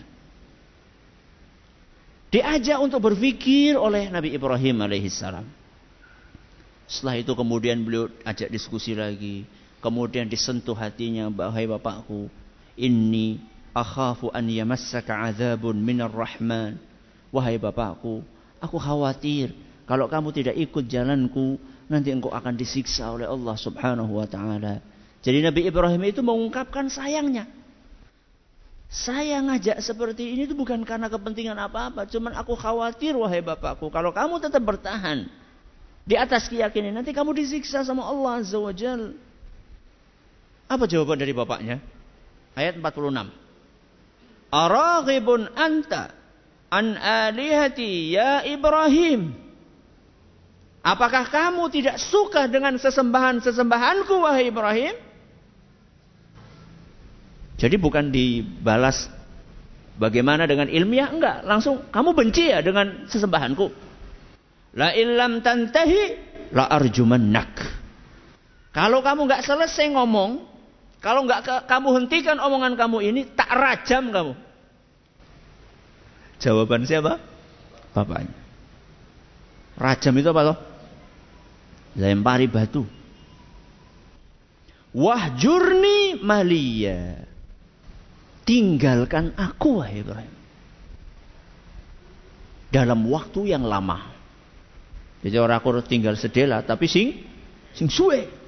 Diajak 2.33 2.81
untuk 2.81 2.99
berpikir 2.99 3.79
oleh 3.79 4.11
Nabi 4.11 4.33
Ibrahim 4.35 4.81
alaihissalam. 4.83 5.45
Setelah 6.89 7.15
itu 7.21 7.31
kemudian 7.31 7.79
beliau 7.85 8.09
ajak 8.27 8.49
diskusi 8.49 8.97
lagi. 8.97 9.45
Kemudian 9.83 10.31
disentuh 10.31 10.79
hatinya, 10.79 11.27
bahai 11.27 11.67
bapakku, 11.67 12.31
ini 12.79 13.43
akhafu 13.75 14.31
an 14.31 14.47
yamassaka 14.47 15.27
azabun 15.27 15.75
minar 15.83 16.07
rahman. 16.07 16.79
Wahai 17.35 17.59
bapakku, 17.59 18.23
aku 18.63 18.77
khawatir 18.79 19.51
kalau 19.83 20.07
kamu 20.07 20.31
tidak 20.31 20.55
ikut 20.55 20.87
jalanku, 20.87 21.59
nanti 21.91 22.15
engkau 22.15 22.31
akan 22.31 22.55
disiksa 22.55 23.11
oleh 23.11 23.27
Allah 23.27 23.59
Subhanahu 23.59 24.15
wa 24.15 24.23
taala. 24.23 24.79
Jadi 25.19 25.43
Nabi 25.43 25.67
Ibrahim 25.67 26.03
itu 26.07 26.23
mengungkapkan 26.23 26.87
sayangnya. 26.87 27.43
Saya 28.87 29.41
ngajak 29.41 29.81
seperti 29.81 30.37
ini 30.37 30.45
itu 30.45 30.53
bukan 30.53 30.85
karena 30.85 31.09
kepentingan 31.09 31.57
apa-apa, 31.57 32.05
cuman 32.07 32.37
aku 32.37 32.53
khawatir 32.53 33.17
wahai 33.17 33.41
bapakku 33.41 33.89
kalau 33.89 34.13
kamu 34.13 34.37
tetap 34.37 34.61
bertahan 34.61 35.25
di 36.05 36.13
atas 36.13 36.45
keyakinan 36.45 37.01
nanti 37.01 37.09
kamu 37.09 37.33
disiksa 37.33 37.81
sama 37.81 38.05
Allah 38.05 38.39
Azza 38.39 38.61
wa 38.61 38.71
Jalla. 38.71 39.17
Apa 40.73 40.89
jawaban 40.89 41.21
dari 41.21 41.37
bapaknya? 41.37 41.77
Ayat 42.57 42.81
46. 42.81 43.29
Araghibun 44.49 45.53
anta 45.53 46.09
an 46.73 46.97
alihati 46.97 48.17
ya 48.17 48.41
Ibrahim. 48.41 49.37
Apakah 50.81 51.29
kamu 51.29 51.69
tidak 51.69 52.01
suka 52.01 52.49
dengan 52.49 52.73
sesembahan-sesembahanku 52.81 54.17
wahai 54.17 54.49
Ibrahim? 54.49 54.97
Jadi 57.61 57.75
bukan 57.77 58.09
dibalas 58.09 59.07
bagaimana 59.95 60.49
dengan 60.49 60.67
ilmiah 60.67 61.13
enggak, 61.13 61.45
langsung 61.45 61.85
kamu 61.93 62.17
benci 62.17 62.49
ya 62.49 62.65
dengan 62.65 63.05
sesembahanku. 63.07 63.69
La 64.73 64.89
illam 64.97 65.45
tantahi 65.45 66.01
la 66.49 66.65
arjumannak. 66.65 67.61
Kalau 68.73 69.05
kamu 69.05 69.29
enggak 69.29 69.45
selesai 69.45 69.93
ngomong, 69.93 70.52
kalau 71.03 71.27
nggak 71.27 71.67
kamu 71.67 71.89
hentikan 71.99 72.39
omongan 72.39 72.79
kamu 72.79 73.03
ini, 73.03 73.27
tak 73.35 73.51
rajam 73.51 74.07
kamu. 74.07 74.33
Jawaban 76.39 76.87
siapa? 76.87 77.19
Bapaknya. 77.91 78.31
Rajam 79.75 80.15
itu 80.15 80.31
apa 80.31 80.41
loh? 80.47 80.57
Lempari 81.99 82.47
batu. 82.47 82.87
Wahjurni 84.95 86.23
malia. 86.23 87.19
Tinggalkan 88.47 89.35
aku 89.35 89.83
wahai 89.83 89.99
Ibrahim. 90.07 90.35
Dalam 92.71 93.03
waktu 93.11 93.51
yang 93.51 93.67
lama. 93.67 94.07
Jadi 95.19 95.35
orang 95.35 95.59
aku 95.59 95.83
tinggal 95.83 96.15
sedela 96.15 96.63
tapi 96.63 96.87
sing 96.87 97.27
sing 97.75 97.91
suwe. 97.91 98.42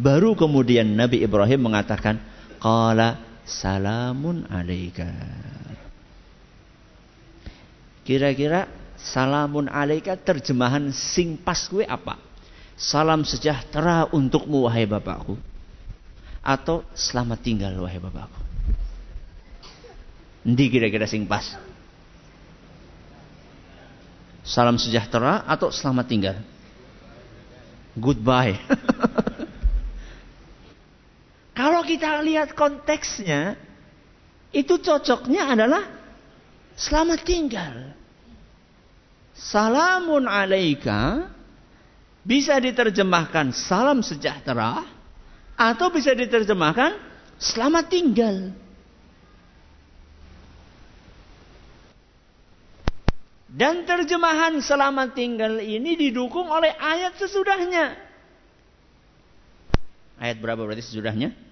Baru 0.00 0.32
kemudian 0.32 0.96
Nabi 0.96 1.20
Ibrahim 1.20 1.68
mengatakan, 1.68 2.16
Qala 2.56 3.20
salamun 3.44 4.48
alaika. 4.48 5.12
Kira-kira 8.08 8.64
salamun 8.96 9.68
alaika 9.68 10.16
terjemahan 10.16 10.88
sing 10.88 11.36
pas 11.36 11.68
gue 11.68 11.84
apa? 11.84 12.16
Salam 12.80 13.28
sejahtera 13.28 14.08
untukmu 14.08 14.64
wahai 14.64 14.88
bapakku. 14.88 15.36
Atau 16.40 16.80
selamat 16.96 17.38
tinggal 17.44 17.76
wahai 17.76 18.00
bapakku. 18.00 18.40
Ndi 20.48 20.64
kira-kira 20.72 21.04
sing 21.04 21.28
pas? 21.28 21.44
Salam 24.40 24.80
sejahtera 24.80 25.44
atau 25.44 25.68
selamat 25.68 26.06
tinggal? 26.08 26.36
Goodbye. 27.92 28.56
Kalau 31.60 31.84
kita 31.84 32.24
lihat 32.24 32.56
konteksnya, 32.56 33.52
itu 34.48 34.80
cocoknya 34.80 35.52
adalah 35.52 35.84
selamat 36.72 37.20
tinggal. 37.20 37.92
Salamun 39.36 40.24
alaika 40.24 41.28
bisa 42.24 42.56
diterjemahkan 42.56 43.52
salam 43.52 44.00
sejahtera 44.00 44.88
atau 45.52 45.92
bisa 45.92 46.16
diterjemahkan 46.16 46.96
selamat 47.36 47.84
tinggal. 47.92 48.36
Dan 53.52 53.84
terjemahan 53.84 54.56
selamat 54.64 55.12
tinggal 55.12 55.60
ini 55.60 55.92
didukung 55.92 56.48
oleh 56.48 56.72
ayat 56.72 57.20
sesudahnya. 57.20 58.00
Ayat 60.16 60.40
berapa 60.40 60.64
berarti 60.64 60.88
sesudahnya? 60.88 61.49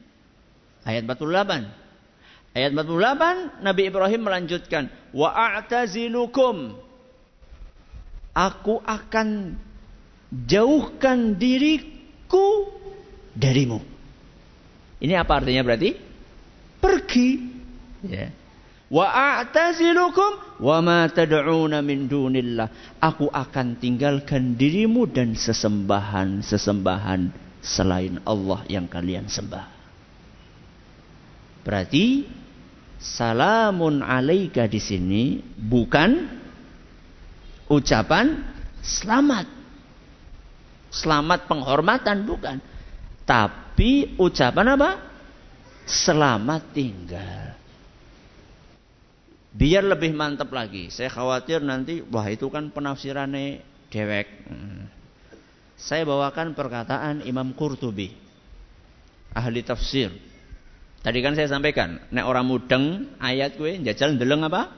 Ayat 0.89 1.05
48. 1.05 2.57
Ayat 2.57 2.73
48 2.73 3.61
Nabi 3.61 3.83
Ibrahim 3.93 4.25
melanjutkan, 4.25 4.89
"Wa 5.13 5.37
a'tazilukum" 5.37 6.89
Aku 8.39 8.79
akan 8.87 9.59
jauhkan 10.31 11.35
diriku 11.35 12.71
darimu. 13.35 13.83
Ini 15.03 15.19
apa 15.19 15.43
artinya 15.43 15.67
berarti? 15.67 15.99
Pergi. 16.79 17.29
Ya. 18.07 18.31
Wa 18.89 19.11
a'tazilukum 19.11 20.63
wa 20.63 20.79
ma 20.81 21.11
tad'una 21.11 21.83
min 21.83 22.07
dunillah. 22.07 22.71
Aku 23.03 23.27
akan 23.27 23.83
tinggalkan 23.83 24.55
dirimu 24.55 25.11
dan 25.11 25.35
sesembahan-sesembahan 25.35 27.35
selain 27.59 28.23
Allah 28.23 28.63
yang 28.71 28.87
kalian 28.87 29.27
sembah. 29.27 29.78
Berarti 31.63 32.27
salamun 32.99 34.03
alaika 34.03 34.67
di 34.67 34.81
sini 34.83 35.23
bukan 35.55 36.27
ucapan 37.71 38.43
selamat. 38.83 39.47
Selamat 40.89 41.45
penghormatan 41.47 42.25
bukan. 42.25 42.57
Tapi 43.29 44.17
ucapan 44.17 44.75
apa? 44.75 44.91
Selamat 45.85 46.63
tinggal. 46.73 47.57
Biar 49.53 49.85
lebih 49.85 50.17
mantap 50.17 50.49
lagi. 50.53 50.89
Saya 50.89 51.13
khawatir 51.13 51.61
nanti 51.61 52.01
wah 52.09 52.25
itu 52.29 52.49
kan 52.49 52.73
penafsirannya 52.73 53.61
dewek. 53.93 54.29
Hmm. 54.49 54.89
Saya 55.77 56.09
bawakan 56.09 56.57
perkataan 56.57 57.25
Imam 57.29 57.53
Qurtubi. 57.53 58.11
Ahli 59.37 59.61
tafsir 59.61 60.09
Tadi 60.99 61.19
kan 61.23 61.39
saya 61.39 61.47
sampaikan, 61.47 62.03
nek 62.11 62.27
orang 62.27 62.43
mudeng 62.43 63.15
ayat 63.23 63.55
gue 63.55 63.79
jajal 63.87 64.19
ndeleng 64.19 64.43
apa? 64.43 64.75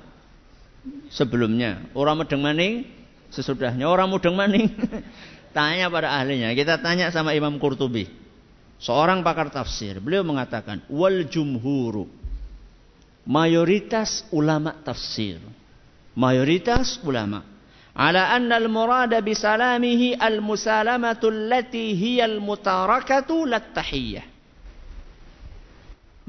Sebelumnya. 1.08 1.88
Orang 1.96 2.20
mudeng 2.20 2.44
maning 2.44 2.84
sesudahnya. 3.32 3.88
Orang 3.88 4.12
mudeng 4.12 4.36
maning 4.36 4.68
tanya 5.56 5.88
pada 5.88 6.12
ahlinya. 6.12 6.52
Kita 6.52 6.76
tanya 6.84 7.08
sama 7.08 7.32
Imam 7.32 7.56
Qurtubi. 7.56 8.04
Seorang 8.80 9.24
pakar 9.24 9.48
tafsir. 9.48 9.96
Beliau 10.00 10.20
mengatakan, 10.24 10.84
wal 10.92 11.24
jumhuru. 11.24 12.08
Mayoritas 13.24 14.24
ulama 14.32 14.76
tafsir. 14.84 15.40
Mayoritas 16.16 17.00
ulama. 17.00 17.44
Ala 17.96 18.32
anna 18.32 18.60
al-murada 18.60 19.20
bisalamihi 19.20 20.16
al-musalamatu 20.20 21.28
allati 21.28 21.92
hiya 21.96 22.28
al-mutarakatu 22.28 23.44
lat-tahiyyah 23.44 24.29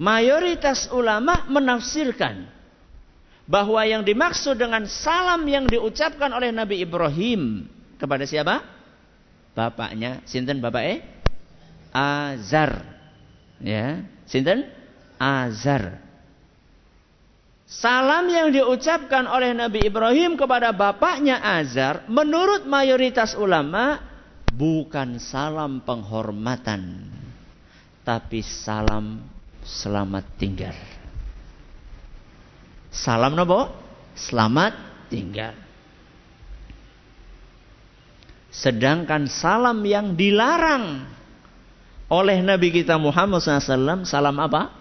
mayoritas 0.01 0.89
ulama 0.89 1.45
menafsirkan 1.45 2.49
bahwa 3.45 3.85
yang 3.85 4.01
dimaksud 4.01 4.57
dengan 4.57 4.89
salam 4.89 5.45
yang 5.45 5.69
diucapkan 5.69 6.33
oleh 6.33 6.49
Nabi 6.49 6.81
Ibrahim 6.81 7.69
kepada 8.01 8.25
siapa? 8.25 8.65
Bapaknya, 9.53 10.25
sinten 10.25 10.57
bapak 10.57 10.83
eh? 10.89 10.99
Azar. 11.93 12.81
Ya, 13.61 14.01
sinten? 14.25 14.65
Azar. 15.21 16.01
Salam 17.69 18.27
yang 18.27 18.49
diucapkan 18.49 19.29
oleh 19.29 19.53
Nabi 19.53 19.85
Ibrahim 19.85 20.35
kepada 20.35 20.73
bapaknya 20.73 21.39
Azar, 21.39 22.09
menurut 22.09 22.65
mayoritas 22.67 23.37
ulama, 23.37 24.01
bukan 24.51 25.21
salam 25.23 25.79
penghormatan, 25.83 27.07
tapi 28.03 28.43
salam 28.43 29.23
selamat 29.71 30.25
tinggal. 30.35 30.75
Salam 32.91 33.39
nopo? 33.39 33.71
Selamat 34.19 34.75
tinggal. 35.07 35.55
Sedangkan 38.51 39.31
salam 39.31 39.79
yang 39.87 40.19
dilarang 40.19 41.07
oleh 42.11 42.43
Nabi 42.43 42.75
kita 42.75 42.99
Muhammad 42.99 43.39
SAW, 43.39 44.03
salam 44.03 44.35
apa? 44.43 44.75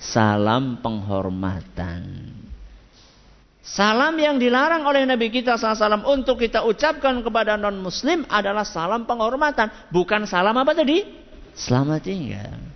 Salam 0.00 0.80
penghormatan. 0.80 2.32
Salam 3.62 4.16
yang 4.18 4.40
dilarang 4.40 4.82
oleh 4.88 5.06
Nabi 5.06 5.30
kita 5.30 5.54
SAW 5.54 6.02
untuk 6.08 6.40
kita 6.40 6.64
ucapkan 6.66 7.22
kepada 7.22 7.54
non-muslim 7.60 8.24
adalah 8.26 8.64
salam 8.64 9.04
penghormatan. 9.04 9.70
Bukan 9.92 10.24
salam 10.26 10.56
apa 10.56 10.72
tadi? 10.72 11.04
Selamat 11.52 12.00
tinggal. 12.02 12.71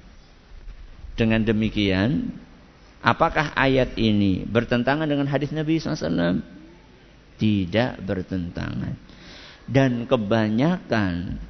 Dengan 1.17 1.41
demikian, 1.41 2.29
apakah 3.01 3.57
ayat 3.57 3.97
ini 3.97 4.45
bertentangan 4.45 5.09
dengan 5.09 5.25
hadis 5.25 5.49
Nabi 5.49 5.81
SAW? 5.81 6.45
Tidak 7.41 8.05
bertentangan. 8.05 8.95
Dan 9.67 10.05
kebanyakan 10.05 11.41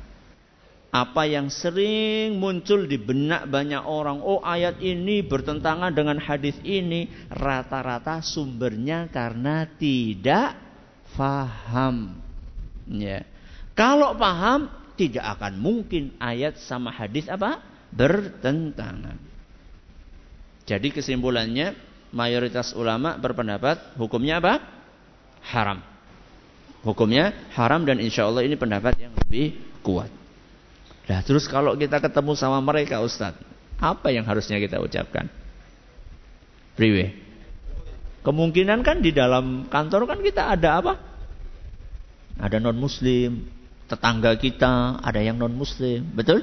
apa 0.95 1.29
yang 1.29 1.53
sering 1.53 2.41
muncul 2.41 2.89
di 2.89 2.97
benak 2.97 3.51
banyak 3.51 3.85
orang, 3.85 4.23
oh 4.23 4.41
ayat 4.41 4.81
ini 4.81 5.21
bertentangan 5.21 5.93
dengan 5.93 6.17
hadis 6.17 6.57
ini, 6.65 7.11
rata-rata 7.29 8.25
sumbernya 8.25 9.11
karena 9.13 9.69
tidak 9.77 10.57
faham. 11.19 12.17
Ya. 12.89 13.27
Kalau 13.77 14.17
paham, 14.17 14.73
tidak 14.97 15.37
akan 15.37 15.61
mungkin 15.61 16.17
ayat 16.17 16.57
sama 16.65 16.89
hadis 16.89 17.29
apa 17.29 17.61
bertentangan. 17.93 19.26
Jadi 20.67 20.91
kesimpulannya 20.91 21.79
mayoritas 22.11 22.75
ulama 22.75 23.15
berpendapat 23.17 23.95
hukumnya 23.95 24.43
apa? 24.43 24.59
Haram. 25.47 25.79
Hukumnya 26.83 27.35
haram 27.55 27.87
dan 27.87 28.03
insya 28.03 28.27
Allah 28.27 28.43
ini 28.43 28.59
pendapat 28.59 28.99
yang 28.99 29.15
lebih 29.15 29.59
kuat. 29.87 30.11
Nah 31.07 31.23
terus 31.23 31.47
kalau 31.47 31.79
kita 31.79 32.03
ketemu 32.03 32.35
sama 32.35 32.59
mereka 32.59 32.99
Ustadz, 32.99 33.39
apa 33.79 34.11
yang 34.11 34.27
harusnya 34.27 34.59
kita 34.59 34.83
ucapkan? 34.83 35.31
Priwe. 36.75 37.15
Kemungkinan 38.27 38.83
kan 38.83 38.99
di 38.99 39.15
dalam 39.15 39.71
kantor 39.71 40.11
kan 40.11 40.19
kita 40.19 40.51
ada 40.51 40.83
apa? 40.83 40.95
Ada 42.43 42.59
non 42.59 42.75
muslim, 42.75 43.47
tetangga 43.87 44.35
kita 44.35 44.99
ada 44.99 45.23
yang 45.23 45.39
non 45.39 45.55
muslim, 45.55 46.03
betul? 46.11 46.43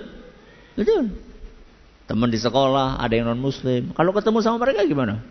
Betul. 0.79 1.32
Teman 2.03 2.27
di 2.27 2.39
sekolah 2.39 2.99
ada 2.99 3.13
yang 3.15 3.31
non 3.31 3.39
muslim. 3.39 3.95
Kalau 3.95 4.11
ketemu 4.11 4.37
sama 4.43 4.59
mereka 4.59 4.83
gimana? 4.83 5.23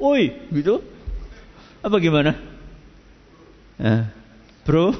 Woi, 0.00 0.32
gitu? 0.48 0.80
Apa 1.84 1.96
gimana? 2.00 2.32
Eh, 3.80 4.02
bro, 4.64 4.92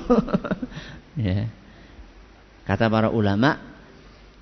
ya. 1.17 1.49
Kata 2.69 2.89
para 2.93 3.09
ulama, 3.09 3.57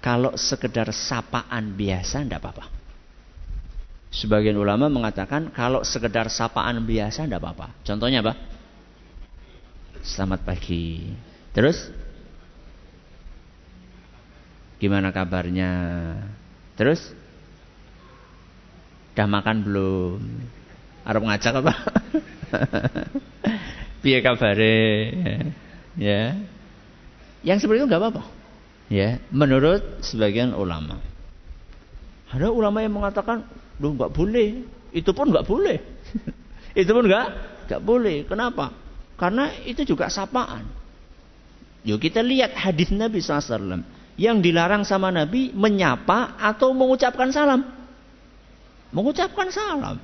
kalau 0.03 0.35
sekedar 0.35 0.91
sapaan 0.91 1.75
biasa 1.79 2.27
tidak 2.27 2.43
apa-apa. 2.43 2.67
Sebagian 4.09 4.57
ulama 4.59 4.91
mengatakan 4.91 5.53
kalau 5.55 5.87
sekedar 5.87 6.27
sapaan 6.27 6.83
biasa 6.83 7.27
tidak 7.27 7.39
apa-apa. 7.39 7.75
Contohnya 7.87 8.25
apa? 8.25 8.35
Selamat 10.03 10.43
pagi. 10.43 11.13
Terus? 11.55 11.91
Gimana 14.79 15.11
kabarnya? 15.11 15.71
Terus? 16.79 17.03
Udah 19.19 19.27
makan 19.27 19.67
belum? 19.67 20.23
Arab 21.03 21.27
ngajak 21.27 21.59
apa? 21.59 21.75
Piye 24.07 24.23
kabare? 24.23 25.11
Ya. 25.99 26.39
Yang 27.43 27.67
seperti 27.67 27.83
itu 27.83 27.87
nggak 27.91 27.99
apa-apa. 27.99 28.23
Ya, 28.89 29.19
menurut 29.35 30.07
sebagian 30.07 30.55
ulama. 30.55 31.03
Ada 32.31 32.55
ulama 32.55 32.79
yang 32.79 32.95
mengatakan, 32.95 33.43
"Duh, 33.75 33.99
nggak 33.99 34.15
boleh." 34.15 34.63
Itu 34.95 35.11
pun 35.11 35.35
nggak 35.35 35.51
boleh. 35.51 35.83
itu 36.81 36.91
pun 36.95 37.05
nggak 37.11 37.27
nggak 37.67 37.83
boleh. 37.83 38.23
Kenapa? 38.23 38.71
Karena 39.19 39.51
itu 39.67 39.83
juga 39.83 40.07
sapaan. 40.07 40.63
Yuk 41.83 41.99
kita 41.99 42.23
lihat 42.23 42.55
hadis 42.55 42.95
Nabi 42.95 43.19
SAW 43.19 43.98
yang 44.19 44.43
dilarang 44.43 44.83
sama 44.83 45.15
Nabi 45.15 45.55
menyapa 45.55 46.37
atau 46.43 46.75
mengucapkan 46.75 47.31
salam. 47.31 47.63
Mengucapkan 48.91 49.49
salam. 49.55 50.03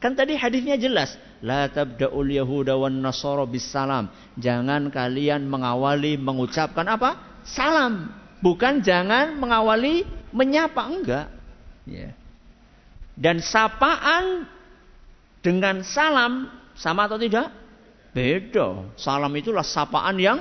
Kan 0.00 0.16
tadi 0.16 0.40
hadisnya 0.40 0.80
jelas, 0.80 1.20
la 1.44 1.68
tabda'ul 1.68 2.32
yahuda 2.32 2.80
wan 2.80 2.96
nasara 3.04 3.44
bisalam. 3.44 4.08
Jangan 4.40 4.88
kalian 4.88 5.44
mengawali 5.44 6.16
mengucapkan 6.16 6.88
apa? 6.88 7.42
Salam. 7.44 8.08
Bukan 8.40 8.80
jangan 8.80 9.36
mengawali 9.36 10.08
menyapa 10.32 10.82
enggak. 10.88 11.26
Ya. 11.84 12.16
Dan 13.16 13.40
sapaan 13.40 14.48
dengan 15.40 15.84
salam 15.84 16.52
sama 16.76 17.08
atau 17.08 17.16
tidak? 17.20 17.48
Beda. 18.12 18.84
Salam 18.96 19.32
itulah 19.36 19.64
sapaan 19.64 20.16
yang 20.20 20.40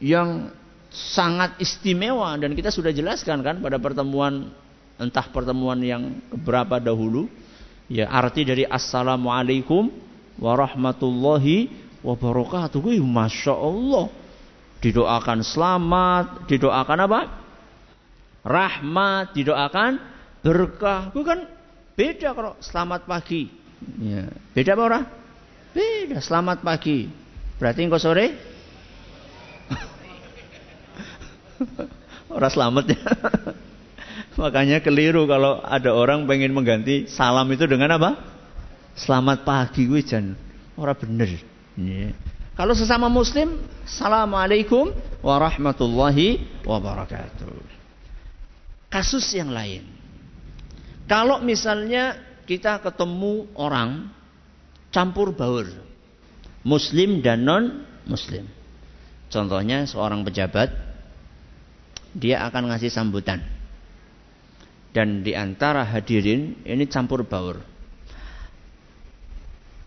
yang 0.00 0.52
sangat 0.94 1.58
istimewa 1.58 2.38
dan 2.38 2.54
kita 2.54 2.70
sudah 2.70 2.94
jelaskan 2.94 3.42
kan 3.42 3.58
pada 3.58 3.82
pertemuan 3.82 4.54
entah 4.94 5.26
pertemuan 5.26 5.82
yang 5.82 6.22
berapa 6.30 6.78
dahulu. 6.78 7.26
Ya 7.90 8.08
arti 8.08 8.46
dari 8.46 8.64
assalamualaikum 8.64 9.90
warahmatullahi 10.38 11.68
wabarakatuh. 12.00 12.80
Masya 13.02 13.52
Allah. 13.52 14.06
Didoakan 14.80 15.40
selamat 15.42 16.26
didoakan 16.48 16.98
apa? 17.10 17.20
Rahmat 18.44 19.34
didoakan 19.34 19.92
berkah. 20.44 21.08
Bukan 21.10 21.48
beda 21.96 22.36
kalau 22.36 22.52
selamat 22.60 23.08
pagi. 23.08 23.48
Ya. 24.00 24.30
beda 24.56 24.76
apa 24.78 24.82
orang? 24.84 25.04
Beda 25.74 26.22
selamat 26.22 26.62
pagi. 26.62 27.10
Berarti 27.58 27.80
engkau 27.84 28.00
sore 28.00 28.26
Orang 32.34 32.52
selamat 32.52 32.84
ya. 32.92 33.00
Makanya 34.40 34.82
keliru 34.82 35.30
kalau 35.30 35.62
ada 35.62 35.94
orang 35.94 36.26
pengen 36.26 36.50
mengganti 36.50 37.06
salam 37.06 37.46
itu 37.54 37.70
dengan 37.70 37.94
apa? 37.94 38.18
Selamat 38.98 39.46
pagi 39.46 39.86
gue 39.86 40.02
jan. 40.02 40.34
Orang 40.74 40.98
bener. 40.98 41.38
Ya. 41.78 42.10
Kalau 42.54 42.74
sesama 42.74 43.06
muslim, 43.06 43.62
Assalamualaikum 43.86 44.90
warahmatullahi 45.22 46.42
wabarakatuh. 46.66 47.74
Kasus 48.90 49.26
yang 49.34 49.50
lain. 49.50 49.86
Kalau 51.06 51.42
misalnya 51.42 52.18
kita 52.46 52.78
ketemu 52.82 53.50
orang 53.58 54.10
campur 54.94 55.34
baur. 55.34 55.66
Muslim 56.64 57.20
dan 57.20 57.44
non 57.44 57.64
muslim. 58.06 58.46
Contohnya 59.28 59.84
seorang 59.84 60.22
pejabat 60.22 60.93
dia 62.14 62.46
akan 62.46 62.70
ngasih 62.70 62.90
sambutan. 62.90 63.42
Dan 64.94 65.26
di 65.26 65.34
antara 65.34 65.82
hadirin 65.82 66.62
ini 66.62 66.86
campur 66.86 67.26
baur. 67.26 67.58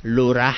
Lurah 0.03 0.55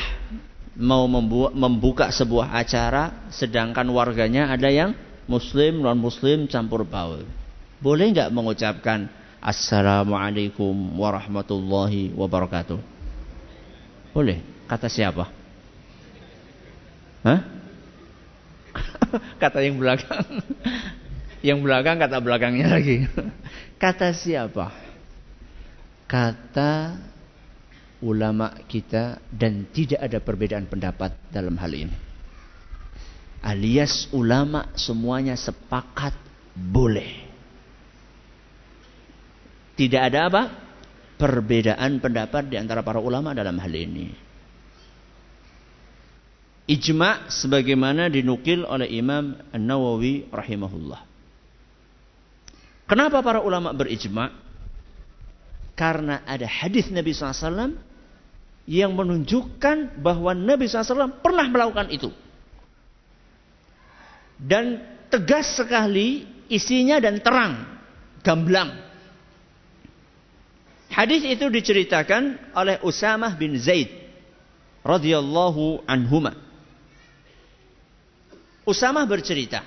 mau 0.76 1.06
membuka 1.54 2.10
sebuah 2.10 2.58
acara 2.58 3.30
sedangkan 3.30 3.86
warganya 3.94 4.50
ada 4.50 4.68
yang 4.74 4.98
muslim 5.30 5.86
non 5.86 6.02
muslim 6.02 6.50
campur 6.50 6.82
baur. 6.82 7.24
Boleh 7.80 8.12
nggak 8.12 8.34
mengucapkan 8.34 9.08
Assalamualaikum 9.40 11.00
warahmatullahi 11.00 12.12
wabarakatuh? 12.12 12.76
Boleh. 14.12 14.44
Kata 14.68 14.92
siapa? 14.92 15.32
Hah? 17.24 17.40
Kata 19.42 19.64
yang 19.64 19.80
belakang. 19.80 20.44
Yang 21.40 21.60
belakang 21.64 21.98
kata 22.00 22.18
belakangnya 22.20 22.68
lagi. 22.68 23.08
Kata 23.84 24.12
siapa? 24.12 24.76
Kata 26.04 27.00
ulama 28.04 28.52
kita 28.68 29.24
dan 29.32 29.72
tidak 29.72 30.04
ada 30.04 30.20
perbedaan 30.20 30.68
pendapat 30.68 31.16
dalam 31.32 31.56
hal 31.56 31.72
ini. 31.72 31.96
Alias 33.40 34.12
ulama 34.12 34.68
semuanya 34.76 35.40
sepakat 35.40 36.12
boleh. 36.60 37.24
Tidak 39.80 40.02
ada 40.04 40.28
apa? 40.28 40.44
perbedaan 41.20 42.00
pendapat 42.00 42.48
di 42.48 42.56
antara 42.56 42.80
para 42.80 43.04
ulama 43.04 43.36
dalam 43.36 43.60
hal 43.60 43.76
ini. 43.76 44.08
Ijma 46.64 47.28
sebagaimana 47.28 48.08
dinukil 48.08 48.64
oleh 48.64 48.88
Imam 48.88 49.36
An-Nawawi 49.52 50.32
rahimahullah. 50.32 51.09
Kenapa 52.90 53.22
para 53.22 53.46
ulama 53.46 53.70
berijma? 53.70 54.34
Karena 55.78 56.26
ada 56.26 56.50
hadis 56.50 56.90
Nabi 56.90 57.14
SAW 57.14 57.78
yang 58.66 58.98
menunjukkan 58.98 60.02
bahwa 60.02 60.34
Nabi 60.34 60.66
SAW 60.66 61.22
pernah 61.22 61.46
melakukan 61.46 61.88
itu. 61.94 62.10
Dan 64.42 64.82
tegas 65.14 65.54
sekali 65.54 66.26
isinya 66.50 66.98
dan 66.98 67.22
terang, 67.22 67.78
gamblang. 68.26 68.74
Hadis 70.90 71.22
itu 71.30 71.46
diceritakan 71.46 72.52
oleh 72.58 72.82
Usamah 72.82 73.38
bin 73.38 73.54
Zaid 73.62 73.94
radhiyallahu 74.82 75.86
anhuma. 75.86 76.34
Usamah 78.66 79.06
bercerita, 79.06 79.62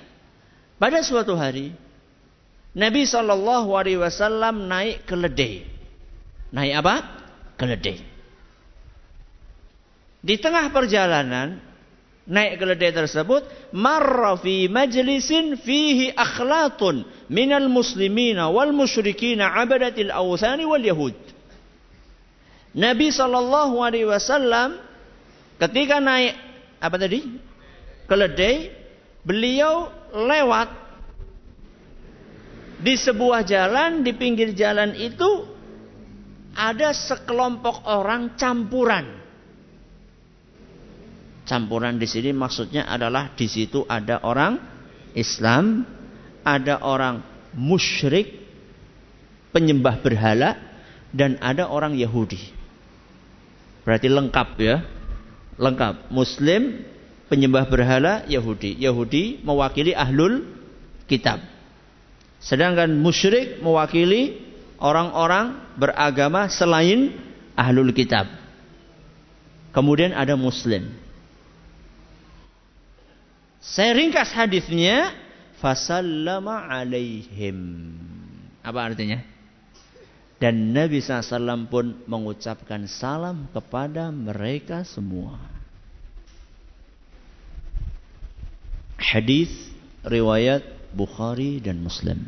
pada 0.79 0.99
suatu 1.07 1.39
hari 1.39 1.75
Nabi 2.73 3.05
Shallallahu 3.05 3.69
alaihi 3.77 4.01
wasallam 4.01 4.65
naik 4.65 5.05
keledai. 5.05 5.69
Naik 6.53 6.73
apa? 6.81 6.95
Keledai. 7.61 8.01
Di 10.23 10.35
tengah 10.41 10.73
perjalanan 10.73 11.61
naik 12.25 12.63
keledai 12.63 12.95
tersebut 12.95 13.43
marra 13.75 14.39
fi 14.39 14.71
majlisin 14.71 15.59
fihi 15.59 16.15
akhlatun 16.15 17.03
minal 17.27 17.67
muslimina 17.67 18.47
wal 18.49 18.71
musyrikina 18.71 19.59
abadatil 19.59 20.15
awthani 20.15 20.63
wal 20.63 20.79
yahud 20.79 21.19
Nabi 22.73 23.11
sallallahu 23.11 23.83
alaihi 23.83 24.07
wasallam 24.07 24.79
ketika 25.59 25.99
naik 25.99 26.39
apa 26.79 26.97
tadi 26.97 27.21
keledai 28.07 28.71
beliau 29.27 29.91
lewat 30.15 30.82
di 32.83 32.99
sebuah 32.99 33.47
jalan 33.47 34.03
di 34.03 34.13
pinggir 34.13 34.53
jalan 34.53 34.99
itu 34.99 35.47
ada 36.53 36.93
sekelompok 36.93 37.87
orang 37.89 38.37
campuran 38.37 39.23
Campuran 41.43 41.99
di 41.99 42.07
sini 42.07 42.31
maksudnya 42.31 42.87
adalah 42.87 43.35
di 43.35 43.51
situ 43.51 43.83
ada 43.91 44.23
orang 44.23 44.63
Islam, 45.13 45.83
ada 46.47 46.81
orang 46.81 47.21
musyrik, 47.59 48.41
penyembah 49.51 50.01
berhala, 50.01 50.57
dan 51.11 51.37
ada 51.43 51.67
orang 51.69 51.99
Yahudi. 51.99 52.41
Berarti 53.83 54.09
lengkap 54.09 54.49
ya. 54.63 54.77
Lengkap. 55.59 56.09
Muslim, 56.09 56.87
penyembah 57.29 57.69
berhala, 57.69 58.25
Yahudi. 58.31 58.79
Yahudi 58.81 59.43
mewakili 59.45 59.93
ahlul 59.93 60.47
kitab. 61.11 61.43
Sedangkan 62.43 62.91
musyrik 62.99 63.63
mewakili 63.63 64.43
orang-orang 64.83 65.79
beragama 65.79 66.51
selain 66.51 67.15
ahlul 67.55 67.95
kitab. 67.95 68.27
Kemudian 69.71 70.11
ada 70.13 70.35
muslim. 70.35 70.91
Saya 73.63 73.95
ringkas 73.95 74.35
hadisnya, 74.35 75.15
fasallama 75.63 76.67
alaihim. 76.67 77.95
Apa 78.59 78.91
artinya? 78.91 79.23
Dan 80.43 80.75
Nabi 80.75 80.99
SAW 80.99 81.71
pun 81.71 82.03
mengucapkan 82.11 82.91
salam 82.91 83.47
kepada 83.55 84.11
mereka 84.11 84.83
semua. 84.83 85.39
Hadis 88.99 89.55
riwayat 90.03 90.82
Bukhari 90.93 91.59
dan 91.59 91.81
Muslim. 91.81 92.21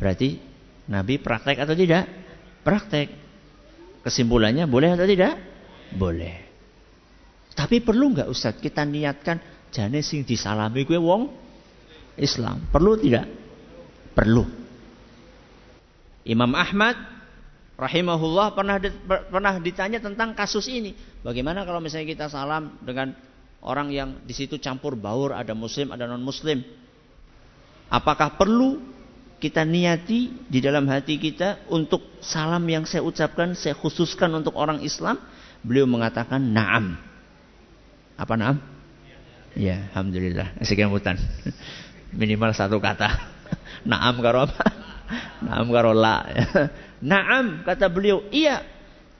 Berarti 0.00 0.40
Nabi 0.88 1.20
praktek 1.20 1.60
atau 1.60 1.76
tidak? 1.76 2.08
Praktek. 2.64 3.08
Kesimpulannya 4.00 4.64
boleh 4.64 4.96
atau 4.96 5.04
tidak? 5.04 5.36
Boleh. 5.92 6.50
Tapi 7.52 7.84
perlu 7.84 8.16
nggak 8.16 8.30
Ustaz 8.30 8.56
kita 8.56 8.86
niatkan 8.88 9.68
jane 9.68 10.00
sing 10.00 10.24
disalami 10.24 10.88
gue 10.88 10.96
wong 10.96 11.28
Islam. 12.16 12.64
Perlu 12.72 12.96
tidak? 12.96 13.26
Perlu. 14.16 14.44
Imam 16.24 16.52
Ahmad 16.56 16.96
rahimahullah 17.80 18.52
pernah 18.52 18.76
pernah 19.08 19.54
ditanya 19.60 20.00
tentang 20.00 20.36
kasus 20.36 20.68
ini. 20.68 20.92
Bagaimana 21.24 21.64
kalau 21.64 21.80
misalnya 21.80 22.08
kita 22.08 22.26
salam 22.28 22.76
dengan 22.84 23.12
orang 23.64 23.92
yang 23.92 24.20
di 24.24 24.32
situ 24.32 24.56
campur 24.56 24.96
baur, 24.96 25.36
ada 25.36 25.52
muslim, 25.52 25.92
ada 25.92 26.08
non 26.08 26.22
muslim? 26.24 26.64
Apakah 27.90 28.38
perlu 28.38 28.80
kita 29.40 29.64
niati 29.64 30.46
di 30.46 30.60
dalam 30.60 30.86
hati 30.86 31.16
kita 31.16 31.66
untuk 31.72 32.20
salam 32.20 32.62
yang 32.68 32.84
saya 32.84 33.02
ucapkan 33.02 33.56
saya 33.56 33.74
khususkan 33.74 34.30
untuk 34.36 34.54
orang 34.56 34.84
Islam? 34.84 35.18
Beliau 35.60 35.84
mengatakan 35.84 36.40
na'am. 36.40 36.96
Apa 38.16 38.36
nam? 38.36 38.60
Ya, 39.56 39.90
alhamdulillah. 39.92 40.60
Sekian 40.62 40.92
hutan. 40.92 41.18
Minimal 42.14 42.54
satu 42.54 42.78
kata. 42.78 43.10
Naam 43.90 44.22
karo 44.22 44.46
apa? 44.46 44.62
Naam 45.46 45.66
karo 45.74 45.90
la. 45.90 46.22
Naam 47.02 47.66
kata 47.66 47.90
beliau, 47.90 48.22
iya. 48.30 48.62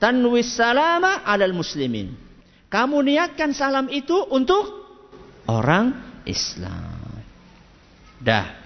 Tanwis 0.00 0.56
salama 0.56 1.24
alal 1.26 1.52
muslimin. 1.52 2.29
Kamu 2.70 3.02
niatkan 3.02 3.50
salam 3.50 3.90
itu 3.90 4.14
untuk 4.30 4.62
orang 5.50 5.90
Islam. 6.22 7.18
Dah. 8.22 8.62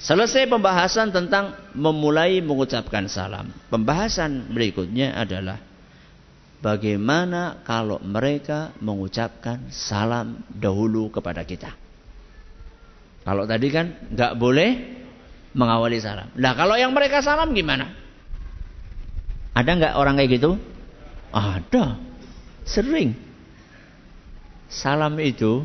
Selesai 0.00 0.48
pembahasan 0.48 1.12
tentang 1.12 1.52
memulai 1.76 2.40
mengucapkan 2.40 3.04
salam. 3.08 3.52
Pembahasan 3.68 4.48
berikutnya 4.52 5.12
adalah 5.12 5.60
bagaimana 6.64 7.60
kalau 7.68 8.00
mereka 8.00 8.72
mengucapkan 8.80 9.68
salam 9.68 10.40
dahulu 10.48 11.12
kepada 11.12 11.44
kita. 11.44 11.72
Kalau 13.24 13.44
tadi 13.44 13.68
kan 13.68 14.08
nggak 14.12 14.32
boleh 14.40 14.70
mengawali 15.52 16.00
salam. 16.00 16.32
Nah 16.36 16.52
kalau 16.56 16.76
yang 16.80 16.92
mereka 16.92 17.20
salam 17.20 17.52
gimana? 17.52 17.92
Ada 19.52 19.70
nggak 19.72 19.94
orang 19.96 20.16
kayak 20.20 20.32
gitu? 20.36 20.50
Ada, 21.32 21.96
sering. 22.68 23.23
Salam 24.68 25.16
itu 25.20 25.64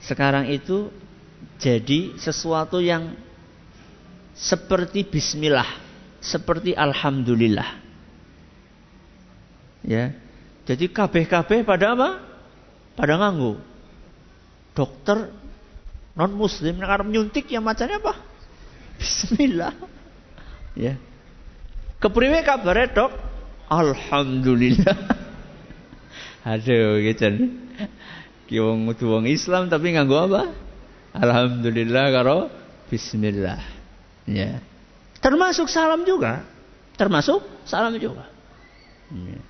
sekarang 0.00 0.48
itu 0.48 0.88
jadi 1.56 2.14
sesuatu 2.20 2.80
yang 2.80 3.16
seperti 4.36 5.02
Bismillah, 5.08 5.66
seperti 6.20 6.76
Alhamdulillah. 6.76 7.80
Ya, 9.86 10.12
jadi 10.66 10.90
kabeh-kabeh 10.90 11.62
pada 11.62 11.94
apa? 11.94 12.08
Pada 12.98 13.14
nganggu. 13.16 13.56
Dokter 14.76 15.30
non 16.16 16.32
muslim 16.36 16.76
yang 16.76 16.90
arep 16.90 17.08
nyuntik 17.08 17.46
yang 17.48 17.64
macamnya 17.64 18.02
apa? 18.02 18.14
Bismillah. 19.00 19.72
Ya. 20.76 21.00
Kepriwe 21.96 22.44
kabare, 22.44 22.92
Dok? 22.92 23.12
Alhamdulillah. 23.72 24.96
Aduh, 26.52 27.00
gitu. 27.02 27.56
Ki 28.46 28.62
wong 28.62 29.26
Islam 29.26 29.66
tapi 29.66 29.94
nganggo 29.94 30.30
apa? 30.30 30.54
Alhamdulillah 31.16 32.04
karo 32.14 32.46
bismillah. 32.86 33.58
Ya. 34.26 34.62
Termasuk 35.18 35.66
salam 35.66 36.06
juga. 36.06 36.46
Termasuk 36.94 37.42
salam 37.66 37.98
juga. 37.98 38.30
Ya. 39.10 39.40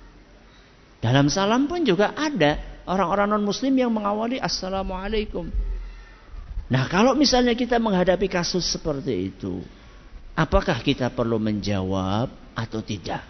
Dalam 0.97 1.29
salam 1.29 1.69
pun 1.69 1.85
juga 1.85 2.17
ada 2.17 2.57
orang-orang 2.89 3.37
non-muslim 3.37 3.73
yang 3.77 3.93
mengawali 3.93 4.41
Assalamualaikum. 4.41 5.45
Nah 6.67 6.83
kalau 6.89 7.13
misalnya 7.13 7.53
kita 7.53 7.77
menghadapi 7.77 8.25
kasus 8.27 8.65
seperti 8.65 9.29
itu. 9.29 9.61
Apakah 10.37 10.81
kita 10.85 11.09
perlu 11.09 11.41
menjawab 11.41 12.29
atau 12.53 12.81
tidak? 12.85 13.25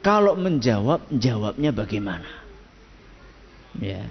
Kalau 0.00 0.32
menjawab, 0.38 1.12
jawabnya 1.12 1.76
bagaimana? 1.76 2.30
Ya. 3.76 4.08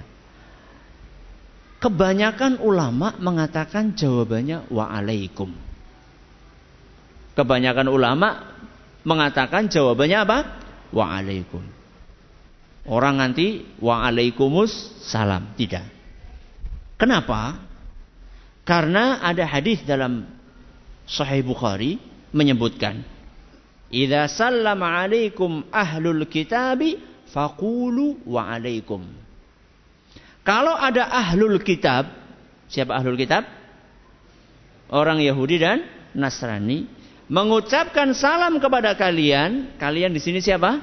Kebanyakan 1.85 2.65
ulama 2.65 3.13
mengatakan 3.21 3.93
jawabannya 3.93 4.73
waalaikum. 4.73 5.53
Kebanyakan 7.37 7.93
ulama 7.93 8.57
mengatakan 9.05 9.69
jawabannya 9.69 10.17
apa? 10.25 10.39
Waalaikum. 10.89 11.61
Orang 12.89 13.21
nanti 13.21 13.61
wa'alaikumus 13.77 14.73
salam. 15.05 15.53
Tidak. 15.53 15.85
Kenapa? 16.97 17.61
Karena 18.65 19.21
ada 19.21 19.45
hadis 19.45 19.85
dalam 19.85 20.25
Sahih 21.05 21.45
Bukhari 21.45 22.01
menyebutkan 22.33 23.05
Idza 23.93 24.25
sallama 24.25 25.05
alaikum 25.05 25.69
ahlul 25.69 26.25
kitabi 26.25 26.97
faqulu 27.29 28.25
wa 28.25 28.49
alaikum. 28.49 29.05
Kalau 30.45 30.77
ada 30.77 31.09
ahlul 31.09 31.57
kitab, 31.65 32.05
siapa 32.69 32.93
ahlul 32.93 33.17
kitab? 33.17 33.49
Orang 34.93 35.17
Yahudi 35.17 35.57
dan 35.57 35.81
Nasrani 36.13 36.85
mengucapkan 37.25 38.13
salam 38.13 38.61
kepada 38.61 38.93
kalian, 38.93 39.73
kalian 39.81 40.13
di 40.13 40.21
sini 40.21 40.37
siapa? 40.45 40.77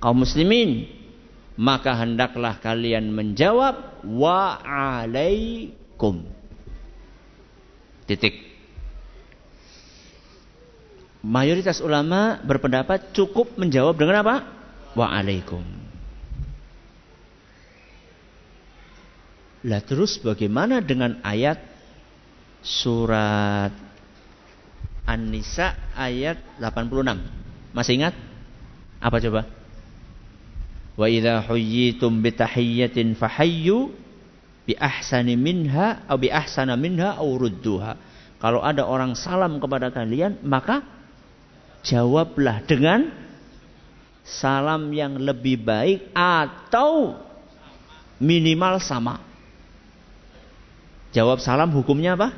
Kaum 0.00 0.24
muslimin. 0.24 0.88
Maka 1.56 1.96
hendaklah 1.96 2.56
kalian 2.60 3.12
menjawab 3.12 4.04
wa 4.08 4.60
alaikum. 4.64 6.24
Titik. 8.08 8.40
Mayoritas 11.20 11.80
ulama 11.80 12.40
berpendapat 12.44 13.12
cukup 13.12 13.56
menjawab 13.56 13.96
dengan 13.96 14.24
apa? 14.24 14.36
Wa 14.92 15.12
alaikum. 15.12 15.85
Lah 19.64 19.80
terus 19.80 20.20
bagaimana 20.20 20.84
dengan 20.84 21.16
ayat 21.24 21.56
surat 22.60 23.72
An-Nisa 25.06 25.94
ayat 25.94 26.42
86? 26.58 27.72
Masih 27.72 27.92
ingat? 27.96 28.14
Apa 28.98 29.22
coba? 29.22 29.46
Wa 30.96 31.06
idza 31.06 31.44
huyyitum 31.46 32.24
bi 32.24 32.32
tahiyyatin 32.34 33.14
fahayyu 33.14 33.92
bi 34.66 34.74
ahsani 34.74 35.38
minha 35.38 36.02
atau 36.08 36.18
bi 36.18 36.28
ahsana 36.32 36.74
minha 36.74 37.14
aw 37.14 37.28
rudduha. 37.28 37.94
Kalau 38.42 38.60
ada 38.60 38.84
orang 38.84 39.16
salam 39.16 39.56
kepada 39.62 39.88
kalian, 39.88 40.42
maka 40.44 40.84
jawablah 41.86 42.66
dengan 42.66 43.08
salam 44.26 44.90
yang 44.90 45.16
lebih 45.22 45.62
baik 45.62 46.10
atau 46.12 47.14
minimal 48.18 48.82
sama. 48.82 49.25
Jawab 51.16 51.40
salam 51.40 51.72
hukumnya 51.72 52.12
apa? 52.12 52.36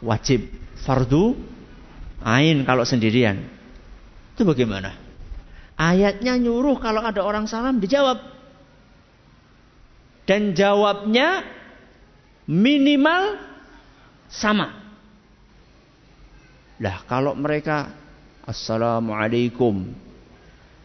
Wajib 0.00 0.48
fardu 0.88 1.36
ain 2.24 2.64
kalau 2.64 2.88
sendirian. 2.88 3.44
Itu 4.32 4.48
bagaimana? 4.48 4.96
Ayatnya 5.76 6.40
nyuruh 6.40 6.80
kalau 6.80 7.04
ada 7.04 7.20
orang 7.20 7.44
salam 7.44 7.76
dijawab. 7.76 8.24
Dan 10.24 10.56
jawabnya 10.56 11.44
minimal 12.48 13.36
sama. 14.32 14.72
Lah 16.80 17.04
kalau 17.04 17.36
mereka 17.36 17.92
Assalamualaikum. 18.44 19.88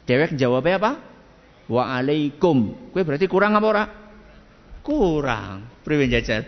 Dewek 0.04 0.36
jawabnya 0.36 0.80
apa? 0.80 0.92
Waalaikum. 1.68 2.92
Kue 2.92 3.04
berarti 3.04 3.28
kurang 3.28 3.56
apa 3.56 3.68
ora? 3.68 3.84
Kurang. 4.82 5.68
Priwe 5.84 6.08
jajan. 6.08 6.44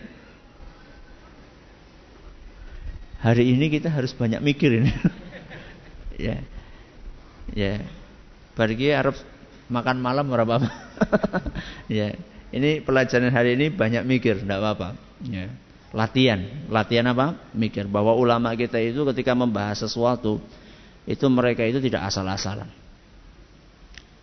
Hari 3.22 3.54
ini 3.54 3.70
kita 3.70 3.94
harus 3.94 4.18
banyak 4.18 4.42
mikir 4.42 4.82
ini. 4.82 4.92
ya. 6.26 6.38
Ya. 7.54 7.86
Pergi 8.58 8.92
Arab 8.92 9.14
makan 9.70 10.02
malam 10.02 10.26
berapa 10.26 10.58
apa? 10.58 10.70
ya. 11.88 12.18
Ini 12.52 12.84
pelajaran 12.84 13.32
hari 13.32 13.56
ini 13.56 13.72
banyak 13.72 14.04
mikir, 14.04 14.44
tidak 14.44 14.60
apa-apa. 14.60 14.90
Ya. 15.24 15.48
Latihan, 15.96 16.68
latihan 16.68 17.08
apa? 17.12 17.40
Mikir 17.56 17.88
bahwa 17.88 18.16
ulama 18.16 18.52
kita 18.56 18.80
itu 18.80 19.08
ketika 19.12 19.32
membahas 19.36 19.80
sesuatu 19.80 20.40
itu 21.08 21.26
mereka 21.32 21.64
itu 21.64 21.80
tidak 21.80 22.08
asal-asalan. 22.12 22.68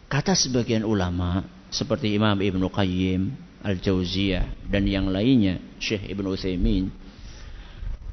Kata 0.09 0.33
sebagian 0.33 0.85
ulama 0.89 1.45
seperti 1.69 2.17
Imam 2.17 2.37
Ibnu 2.41 2.73
Qayyim, 2.73 3.33
Al-Jauziyah 3.63 4.71
dan 4.71 4.87
yang 4.87 5.11
lainnya 5.11 5.59
Syekh 5.83 6.07
Ibn 6.11 6.25
Utsaimin 6.31 6.91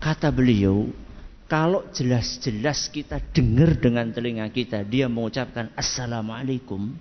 kata 0.02 0.34
beliau 0.34 0.90
kalau 1.46 1.86
jelas-jelas 1.94 2.90
kita 2.90 3.22
dengar 3.34 3.78
dengan 3.78 4.10
telinga 4.10 4.50
kita 4.50 4.82
dia 4.82 5.06
mengucapkan 5.06 5.70
assalamualaikum 5.78 6.98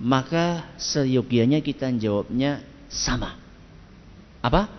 maka 0.00 0.64
seyogianya 0.80 1.60
kita 1.60 1.92
jawabnya 1.92 2.64
sama. 2.88 3.36
Apa? 4.40 4.72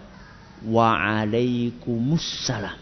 Waalaikumsalam 0.66 2.82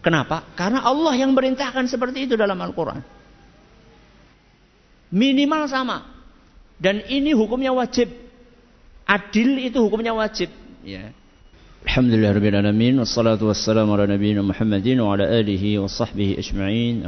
kenapa? 0.00 0.44
Karena 0.56 0.80
Allah 0.84 1.16
yang 1.16 1.34
merintahkan 1.36 1.86
seperti 1.86 2.22
itu 2.26 2.36
dalam 2.36 2.58
Al-Qur'an. 2.58 3.02
Minimal 5.10 5.68
sama 5.70 6.09
dan 6.80 7.04
ini 7.06 7.36
hukumnya 7.36 7.70
wajib. 7.76 8.08
Adil 9.04 9.60
itu 9.68 9.78
hukumnya 9.84 10.16
wajib. 10.16 10.48
Ya. 10.80 11.12
Alhamdulillah 11.84 12.32
rabbil 12.36 12.56
alamin 12.56 12.94
wassalatu 13.00 13.52
wassalamu 13.52 13.96
ala 13.96 14.08
nabiyina 14.08 14.40
Muhammadin 14.40 15.00
wa 15.00 15.16
ala 15.16 15.28
alihi 15.28 15.76
wa 15.76 15.88
sahbihi 15.88 16.40
ajma'in. 16.40 17.04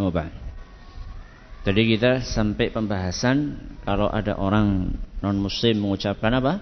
Tadi 1.63 1.83
kita 1.97 2.21
sampai 2.21 2.69
pembahasan 2.69 3.57
kalau 3.85 4.13
ada 4.13 4.37
orang 4.37 4.93
non 5.25 5.37
muslim 5.41 5.81
mengucapkan 5.89 6.37
apa? 6.37 6.61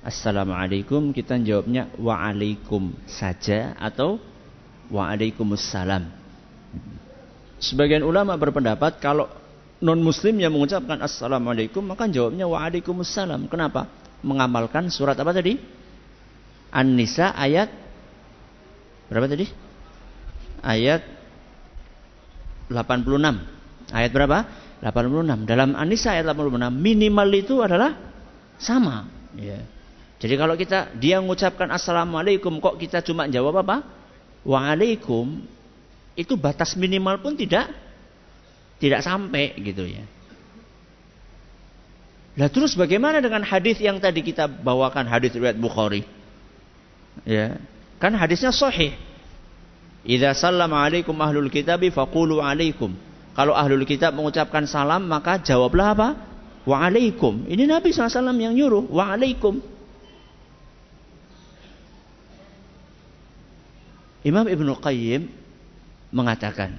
Assalamualaikum 0.00 1.12
kita 1.12 1.36
jawabnya 1.42 1.92
waalaikum 2.00 2.96
saja 3.04 3.76
atau 3.76 4.16
waalaikumsalam. 4.88 6.08
Sebagian 7.60 8.00
ulama 8.00 8.32
berpendapat 8.40 8.96
kalau 9.04 9.28
non 9.80 10.00
muslim 10.04 10.36
yang 10.36 10.52
mengucapkan 10.52 11.00
assalamualaikum 11.00 11.80
maka 11.80 12.06
jawabnya 12.06 12.44
waalaikumsalam. 12.44 13.48
Kenapa? 13.48 13.88
Mengamalkan 14.20 14.92
surat 14.92 15.16
apa 15.16 15.32
tadi? 15.32 15.56
An-Nisa 16.70 17.32
ayat 17.34 17.72
berapa 19.08 19.26
tadi? 19.26 19.48
Ayat 20.60 21.02
86. 22.68 23.90
Ayat 23.90 24.10
berapa? 24.12 24.38
86. 24.84 25.48
Dalam 25.48 25.74
An-Nisa 25.74 26.14
ayat 26.14 26.28
86 26.30 26.70
minimal 26.70 27.28
itu 27.32 27.64
adalah 27.64 27.96
sama. 28.60 29.08
Ya. 29.34 29.64
Jadi 30.20 30.34
kalau 30.36 30.54
kita 30.54 30.92
dia 31.00 31.16
mengucapkan 31.18 31.72
assalamualaikum 31.72 32.60
kok 32.60 32.76
kita 32.76 33.00
cuma 33.00 33.24
jawab 33.26 33.64
apa? 33.64 33.82
Waalaikum 34.44 35.40
itu 36.12 36.36
batas 36.36 36.76
minimal 36.76 37.24
pun 37.24 37.32
tidak 37.40 37.72
tidak 38.80 39.04
sampai 39.04 39.54
gitu 39.60 39.84
ya. 39.84 40.02
Lah 42.40 42.48
terus 42.48 42.72
bagaimana 42.72 43.20
dengan 43.20 43.44
hadis 43.44 43.76
yang 43.78 44.00
tadi 44.00 44.24
kita 44.24 44.48
bawakan 44.48 45.04
hadis 45.04 45.36
riwayat 45.36 45.60
Bukhari? 45.60 46.08
Ya, 47.28 47.60
kan 48.00 48.16
hadisnya 48.16 48.48
sahih. 48.48 48.96
Idza 50.00 50.32
sallama 50.32 50.80
alaikum 50.80 51.12
ahlul 51.20 51.52
kitabi 51.52 51.92
faqulu 51.92 52.40
alaikum. 52.40 52.96
Kalau 53.36 53.52
ahlul 53.52 53.84
kitab 53.84 54.16
mengucapkan 54.16 54.64
salam 54.64 55.04
maka 55.04 55.36
jawablah 55.38 55.92
apa? 55.92 56.08
Wa 56.64 56.88
alaikum. 56.88 57.44
Ini 57.44 57.68
Nabi 57.68 57.92
SAW 57.92 58.32
yang 58.36 58.56
nyuruh. 58.56 58.88
Wa 58.88 59.16
alaikum. 59.16 59.60
Imam 64.20 64.44
Ibnu 64.44 64.76
Qayyim 64.76 65.32
mengatakan 66.12 66.76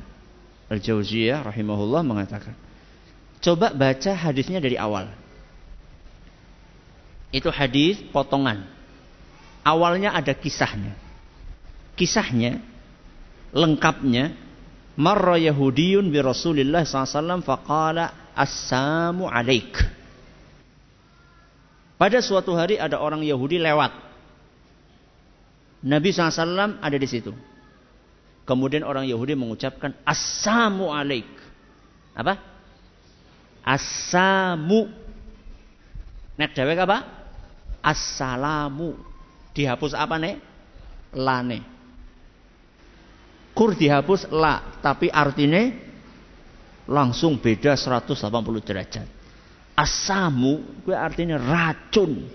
Al-Jauziyah 0.71 1.43
rahimahullah 1.43 1.99
mengatakan, 1.99 2.55
coba 3.43 3.75
baca 3.75 4.11
hadisnya 4.15 4.63
dari 4.63 4.79
awal. 4.79 5.11
Itu 7.35 7.51
hadis 7.51 7.99
potongan. 8.15 8.63
Awalnya 9.67 10.15
ada 10.15 10.31
kisahnya. 10.31 10.95
Kisahnya 11.99 12.63
lengkapnya 13.51 14.31
marra 14.95 15.35
yahudiyun 15.35 16.07
bi 16.07 16.23
Rasulillah 16.23 16.87
SAW 16.87 17.43
faqala 17.43 18.31
assamu 18.31 19.27
alaik. 19.27 19.75
Pada 21.99 22.17
suatu 22.23 22.57
hari 22.57 22.81
ada 22.81 22.97
orang 22.97 23.21
Yahudi 23.21 23.61
lewat. 23.61 23.93
Nabi 25.85 26.09
SAW 26.09 26.81
ada 26.81 26.97
di 26.97 27.05
situ. 27.05 27.29
Kemudian 28.51 28.83
orang 28.83 29.07
Yahudi 29.07 29.31
mengucapkan 29.31 29.95
Assamu 30.03 30.91
alaik. 30.91 31.23
Apa? 32.11 32.35
Assamu. 33.63 34.91
Nek 36.35 36.51
dewek 36.51 36.83
apa? 36.83 36.99
Assalamu. 37.79 38.99
Dihapus 39.55 39.95
apa 39.95 40.19
nek? 40.19 40.35
Lane. 41.15 41.63
Kur 43.55 43.71
dihapus 43.71 44.27
la, 44.35 44.83
tapi 44.83 45.07
artinya 45.07 45.71
langsung 46.91 47.39
beda 47.39 47.79
180 47.79 48.19
derajat. 48.67 49.07
Asamu 49.79 50.83
gue 50.83 50.91
artinya 50.95 51.39
racun. 51.39 52.27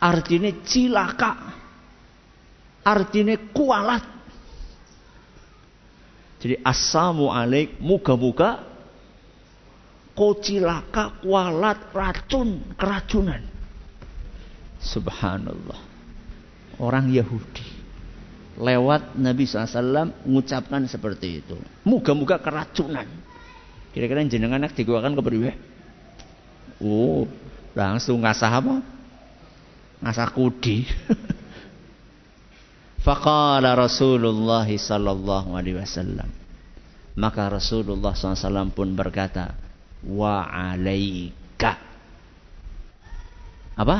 Artinya 0.00 0.48
cilaka. 0.64 1.60
Artinya 2.80 3.36
kualat 3.52 4.21
Jadi 6.42 6.58
asamu 6.66 7.30
alaik 7.30 7.78
muga-muga 7.78 8.66
kau 10.12 10.34
cilaka, 10.42 11.22
kualat, 11.22 11.94
racun, 11.94 12.74
keracunan. 12.74 13.46
Subhanallah. 14.82 15.78
Orang 16.82 17.14
Yahudi 17.14 17.62
lewat 18.58 19.14
Nabi 19.14 19.46
SAW 19.46 20.26
mengucapkan 20.26 20.82
seperti 20.90 21.46
itu. 21.46 21.56
Muga-muga 21.86 22.42
keracunan. 22.42 23.06
Kira-kira 23.94 24.24
jenengan 24.26 24.58
anak 24.66 24.74
diguakan 24.74 25.14
ke 25.14 25.22
beriwe? 25.22 25.50
Oh, 26.82 27.30
langsung 27.78 28.24
ngasah 28.26 28.50
apa? 28.50 28.74
Ngasah 30.02 30.28
kudi. 30.34 30.82
Faqala 33.02 33.74
Rasulullah 33.74 34.66
sallallahu 34.66 35.58
alaihi 35.58 35.82
wasallam. 35.82 36.30
Maka 37.18 37.50
Rasulullah 37.52 38.16
SAW 38.16 38.72
pun 38.72 38.94
berkata, 38.96 39.52
wa 40.06 40.48
alaika. 40.48 41.76
Apa? 43.76 43.96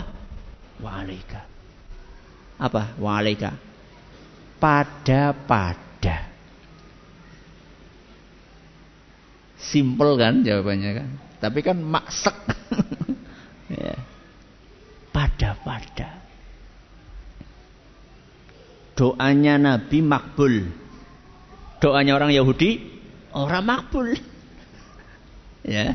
Wa 0.81 0.91
alaika. 1.03 1.41
Apa? 2.57 2.97
Wa 2.97 3.21
alaika. 3.21 3.53
Pada-pada. 4.57 6.31
Simple 9.59 10.13
kan 10.15 10.47
jawabannya 10.47 10.91
kan? 10.95 11.09
Tapi 11.43 11.59
kan 11.61 11.79
maksek. 11.83 12.39
ya. 13.83 13.99
Pada-pada. 15.11 16.23
Doanya 19.03 19.59
Nabi 19.59 19.99
makbul. 19.99 20.71
Doanya 21.83 22.15
orang 22.15 22.31
Yahudi 22.31 22.79
orang 23.35 23.67
makbul. 23.67 24.15
Ya. 25.63 25.95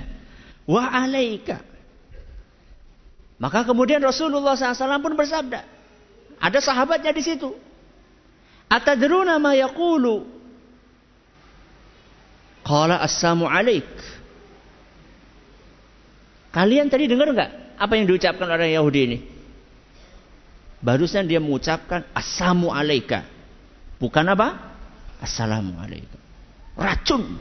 Wa 0.64 0.88
alaika. 0.92 1.60
Maka 3.36 3.68
kemudian 3.68 4.00
Rasulullah 4.00 4.56
SAW 4.56 5.04
pun 5.04 5.12
bersabda. 5.12 5.60
Ada 6.40 6.64
sahabatnya 6.64 7.12
di 7.12 7.20
situ. 7.20 7.52
Atadruna 8.72 9.36
ma 9.44 9.60
yaqulu? 9.60 10.24
Qala 12.64 13.04
assamu 13.04 13.44
alaik. 13.44 13.92
Kalian 16.56 16.88
tadi 16.88 17.12
dengar 17.12 17.28
nggak 17.28 17.52
apa 17.76 17.94
yang 18.00 18.08
diucapkan 18.08 18.48
orang 18.48 18.72
Yahudi 18.72 19.00
ini? 19.04 19.18
Barusan 20.88 21.28
dia 21.28 21.44
mengucapkan 21.44 22.08
assamu 22.16 22.72
alaika. 22.72 23.28
Bukan 24.00 24.24
apa? 24.24 24.56
Assalamu 25.20 25.76
alaikum. 25.84 26.16
Racun. 26.80 27.36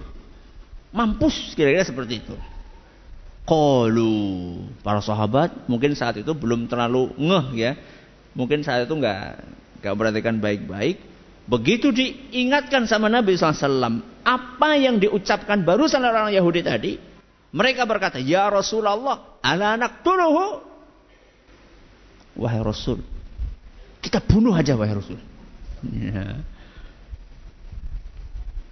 Mampus 0.90 1.54
kira-kira 1.54 1.86
seperti 1.86 2.26
itu. 2.26 2.34
Qalu 3.46 4.66
para 4.82 4.98
sahabat 4.98 5.70
mungkin 5.70 5.94
saat 5.94 6.18
itu 6.18 6.34
belum 6.34 6.66
terlalu 6.66 7.14
ngeh 7.14 7.46
ya. 7.54 7.72
Mungkin 8.34 8.66
saat 8.66 8.90
itu 8.90 8.94
nggak 8.98 9.22
nggak 9.78 9.94
perhatikan 9.94 10.42
baik-baik. 10.42 10.98
Begitu 11.46 11.94
diingatkan 11.94 12.90
sama 12.90 13.06
Nabi 13.06 13.38
SAW 13.38 14.02
apa 14.26 14.70
yang 14.74 14.98
diucapkan 14.98 15.62
barusan 15.62 16.02
orang 16.02 16.34
Yahudi 16.34 16.66
tadi, 16.66 16.98
mereka 17.54 17.86
berkata, 17.86 18.18
Ya 18.18 18.50
Rasulullah, 18.50 19.38
ala 19.38 19.78
anak 19.78 20.02
turuhu. 20.02 20.66
Wahai 22.34 22.60
Rasul, 22.66 22.98
kita 24.06 24.22
bunuh 24.22 24.54
aja 24.54 24.78
wahai 24.78 24.94
Rasul. 24.94 25.18
Ya. 25.90 26.38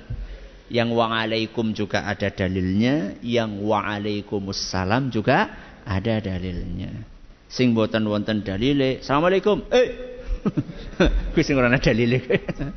Yang 0.67 0.99
waalaikum 0.99 1.71
juga 1.71 2.03
ada 2.03 2.27
dalilnya, 2.27 3.15
yang 3.23 3.63
waalaikumsalam 3.63 5.15
juga 5.15 5.55
ada 5.87 6.19
dalilnya. 6.19 7.07
Sing 7.47 7.71
boten 7.71 8.03
wonten 8.11 8.43
dalile, 8.43 8.99
Assalamualaikum. 8.99 9.63
Eh. 9.71 9.89
Kuwi 11.31 11.43
sing 11.47 11.55
ora 11.55 11.71
ada 11.71 11.79
dalile. 11.79 12.27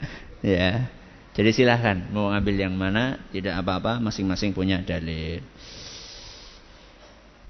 ya. 0.45 0.98
Jadi 1.39 1.55
silahkan 1.55 2.11
mau 2.11 2.35
ngambil 2.35 2.67
yang 2.67 2.75
mana, 2.75 3.15
tidak 3.31 3.55
apa-apa, 3.63 4.03
masing-masing 4.03 4.51
punya 4.51 4.83
dalil. 4.83 5.39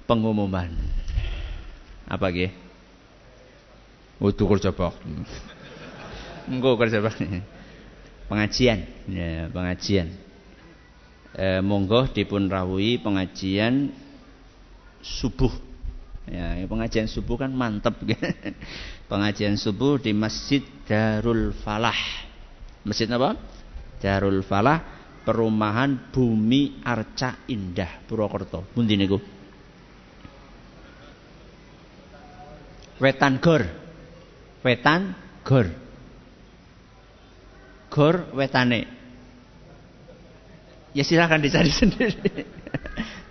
Pengumuman. 0.06 0.70
Apa 2.06 2.30
ge? 2.30 2.54
Utuh 4.22 4.46
kerja 4.46 4.70
bakti. 4.70 5.10
Engko 6.54 6.78
kerja 6.78 7.02
bakti. 7.02 7.42
Pengajian, 8.30 8.86
ya, 9.10 9.50
pengajian. 9.50 10.14
E, 11.34 11.58
monggo 11.66 12.06
dipun 12.14 12.46
rawuhi 12.46 13.02
pengajian 13.02 13.90
subuh. 15.02 15.50
Ya, 16.30 16.62
pengajian 16.70 17.10
subuh 17.10 17.42
kan 17.42 17.50
mantep. 17.50 17.98
pengajian 19.10 19.58
subuh 19.58 19.98
di 19.98 20.14
Masjid 20.14 20.62
Darul 20.86 21.58
Falah. 21.66 21.98
Masjid 22.86 23.10
apa? 23.10 23.58
Darul 24.00 24.42
Falah, 24.42 24.80
Perumahan 25.24 26.10
Bumi 26.10 26.82
Arca 26.82 27.44
Indah, 27.52 28.02
Purwokerto. 28.08 28.64
Pundi 28.72 28.96
niku? 28.96 29.20
Wetan 33.00 33.40
Gor. 33.40 33.64
Wetan 34.64 35.16
Gor. 35.44 35.68
Gor 37.90 38.16
wetane. 38.38 38.86
Ya 40.94 41.04
silahkan 41.06 41.42
dicari 41.42 41.70
sendiri. 41.80 42.46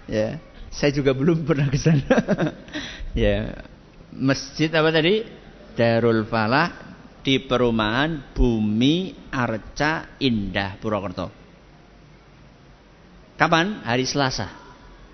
ya, 0.06 0.38
saya 0.70 0.90
juga 0.94 1.14
belum 1.14 1.46
pernah 1.46 1.68
ke 1.70 1.78
sana. 1.78 2.04
ya, 3.14 3.54
masjid 4.14 4.70
apa 4.74 4.90
tadi? 4.90 5.22
Darul 5.78 6.26
Falah 6.26 6.88
di 7.22 7.42
perumahan 7.42 8.32
Bumi 8.34 9.28
Arca 9.32 10.18
Indah 10.22 10.78
Purwokerto. 10.78 11.30
Kapan? 13.38 13.86
Hari 13.86 14.04
Selasa. 14.06 14.50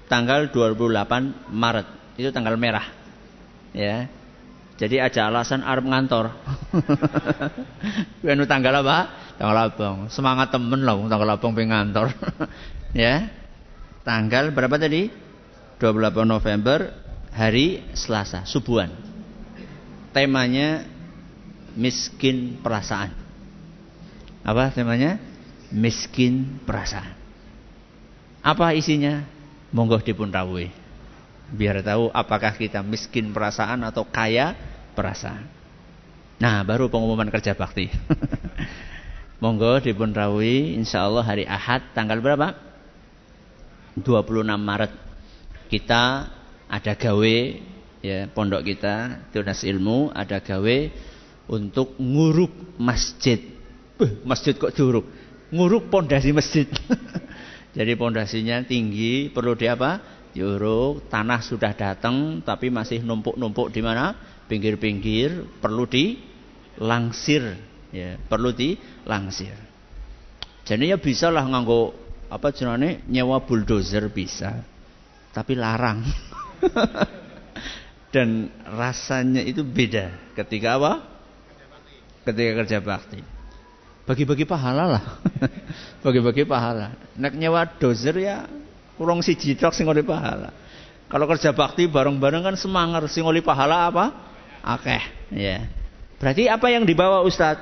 Tanggal 0.08 0.48
28 0.52 1.52
Maret. 1.52 1.88
Itu 2.16 2.30
tanggal 2.32 2.56
merah. 2.56 2.86
Ya 3.74 4.06
Jadi 4.74 4.98
aja 4.98 5.30
alasan 5.30 5.62
arep 5.62 5.86
ngantor. 5.86 6.34
Kuwi 8.18 8.34
tanggal 8.50 8.82
apa? 8.82 8.98
Tanggal 9.38 9.58
abang. 9.70 9.96
Semangat 10.10 10.50
temen 10.50 10.82
lah 10.82 10.98
tanggal 11.06 11.38
abang 11.38 11.54
pengen 11.54 11.70
ngantor. 11.70 12.10
ya. 12.96 13.30
Tanggal 14.02 14.50
berapa 14.50 14.74
tadi? 14.76 15.08
28 15.78 16.26
November 16.26 16.90
hari 17.34 17.82
Selasa, 17.94 18.46
subuhan. 18.46 18.90
Temanya 20.14 20.86
miskin 21.74 22.58
perasaan. 22.62 23.12
Apa 24.44 24.70
temanya? 24.74 25.18
Miskin 25.74 26.62
perasaan. 26.62 27.14
Apa 28.44 28.76
isinya? 28.76 29.24
Monggo 29.74 29.98
dipun 29.98 30.30
rawuhi 30.30 30.84
biar 31.54 31.84
tahu 31.84 32.08
apakah 32.10 32.56
kita 32.56 32.80
miskin 32.80 33.30
perasaan 33.30 33.84
atau 33.84 34.02
kaya 34.08 34.56
perasaan. 34.96 35.46
Nah, 36.40 36.64
baru 36.66 36.88
pengumuman 36.88 37.28
kerja 37.28 37.54
bakti. 37.54 37.88
Monggo 39.42 39.78
dipun 39.78 40.10
rawi 40.10 40.78
insyaallah 40.80 41.22
hari 41.22 41.44
Ahad 41.44 41.92
tanggal 41.92 42.18
berapa? 42.18 42.56
26 44.00 44.10
Maret. 44.58 44.92
Kita 45.68 46.02
ada 46.70 46.92
gawe 46.96 47.36
ya 48.04 48.28
pondok 48.30 48.62
kita 48.66 49.26
tunas 49.32 49.64
ilmu 49.64 50.12
ada 50.12 50.38
gawe 50.42 50.76
untuk 51.50 51.96
nguruk 52.00 52.78
masjid. 52.80 53.40
Masjid 54.24 54.56
kok 54.56 54.74
diuruk? 54.74 55.06
Nguruk 55.54 55.92
pondasi 55.92 56.34
masjid. 56.34 56.66
Jadi 57.76 57.92
pondasinya 57.98 58.62
tinggi, 58.62 59.28
perlu 59.30 59.58
di 59.58 59.66
apa? 59.66 60.14
diuruk, 60.34 61.06
tanah 61.06 61.40
sudah 61.40 61.72
datang 61.78 62.42
tapi 62.42 62.68
masih 62.68 63.06
numpuk-numpuk 63.06 63.70
di 63.70 63.80
mana? 63.80 64.18
Pinggir-pinggir, 64.50 65.46
perlu 65.62 65.86
dilangsir, 65.86 67.54
ya, 67.94 68.18
perlu 68.18 68.50
dilangsir. 68.50 69.54
Jadi 70.66 70.90
ya 70.90 70.98
bisa 70.98 71.30
lah 71.30 71.46
nganggo 71.46 71.94
apa 72.28 72.50
jenenge 72.50 73.06
nyewa 73.08 73.40
bulldozer 73.46 74.10
bisa. 74.10 74.58
Tapi 75.30 75.54
larang. 75.54 76.02
Dan 78.14 78.50
rasanya 78.66 79.42
itu 79.42 79.62
beda 79.62 80.34
ketika 80.38 80.78
apa? 80.78 81.13
Ketika 82.24 82.52
kerja 82.64 82.78
bakti. 82.80 83.20
Bagi-bagi 84.04 84.44
pahala 84.48 84.84
lah. 84.98 85.04
Bagi-bagi 86.04 86.44
pahala. 86.44 86.92
Nek 87.16 87.32
nyewa 87.36 87.64
dozer 87.80 88.16
ya 88.20 88.44
Kurang 88.94 89.26
si 89.26 89.34
tok 89.34 89.74
sing 89.74 89.90
oleh 89.90 90.06
pahala. 90.06 90.54
Kalau 91.10 91.26
kerja 91.26 91.50
bakti 91.50 91.90
bareng-bareng 91.90 92.46
kan 92.46 92.54
semangat 92.54 93.06
sing 93.10 93.26
oleh 93.26 93.42
pahala 93.42 93.90
apa? 93.90 94.04
Akeh, 94.62 95.02
ya. 95.34 95.66
Berarti 96.16 96.46
apa 96.46 96.66
yang 96.70 96.86
dibawa 96.86 97.20
Ustaz? 97.26 97.58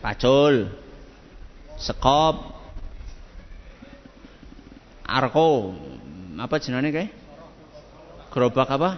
Pacul, 0.00 0.68
sekop, 1.76 2.56
arko, 5.04 5.76
apa 6.40 6.56
jenenge 6.60 6.90
kayak? 6.92 7.12
Gerobak 8.32 8.68
apa? 8.68 8.90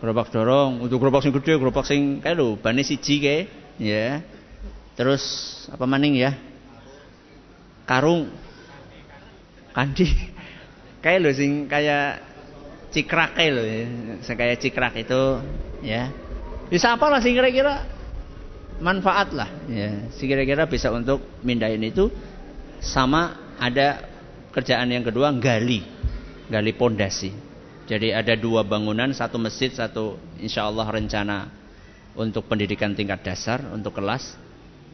Gerobak 0.00 0.32
dorong. 0.32 0.80
Untuk 0.80 0.96
gerobak 0.98 1.20
sing 1.20 1.32
gede, 1.36 1.60
gerobak 1.60 1.84
sing 1.84 2.24
kayak 2.24 2.36
lho, 2.40 2.56
bane 2.56 2.80
siji 2.80 3.20
kayak, 3.20 3.44
ya. 3.76 4.24
Terus 4.96 5.22
apa 5.68 5.84
maning 5.84 6.16
ya? 6.18 6.32
Karung, 7.84 8.32
Kandi 9.70 10.06
kayak 11.04 11.18
lo 11.22 11.30
sing 11.30 11.70
kayak 11.70 12.22
cikrak 12.90 13.38
kayak 13.38 13.52
lo 13.54 13.62
ya. 13.62 13.86
Sing 14.22 14.36
kayak 14.36 14.56
cikrak 14.58 14.94
itu 14.98 15.22
ya. 15.86 16.10
Bisa 16.70 16.94
apa 16.94 17.06
lah 17.10 17.18
sih 17.22 17.34
kira-kira 17.34 17.86
manfaat 18.82 19.30
lah 19.34 19.50
ya. 19.70 20.10
Sih 20.14 20.26
kira-kira 20.26 20.66
bisa 20.66 20.90
untuk 20.90 21.22
mindahin 21.46 21.82
itu 21.86 22.10
sama 22.82 23.54
ada 23.60 24.08
kerjaan 24.50 24.90
yang 24.90 25.06
kedua 25.06 25.30
gali 25.38 25.86
gali 26.50 26.72
pondasi. 26.74 27.49
Jadi 27.90 28.14
ada 28.14 28.38
dua 28.38 28.62
bangunan, 28.62 29.10
satu 29.10 29.34
masjid, 29.34 29.66
satu 29.74 30.14
insya 30.38 30.70
Allah 30.70 30.86
rencana 30.86 31.50
untuk 32.14 32.46
pendidikan 32.46 32.94
tingkat 32.94 33.26
dasar 33.26 33.66
untuk 33.74 33.98
kelas. 33.98 34.38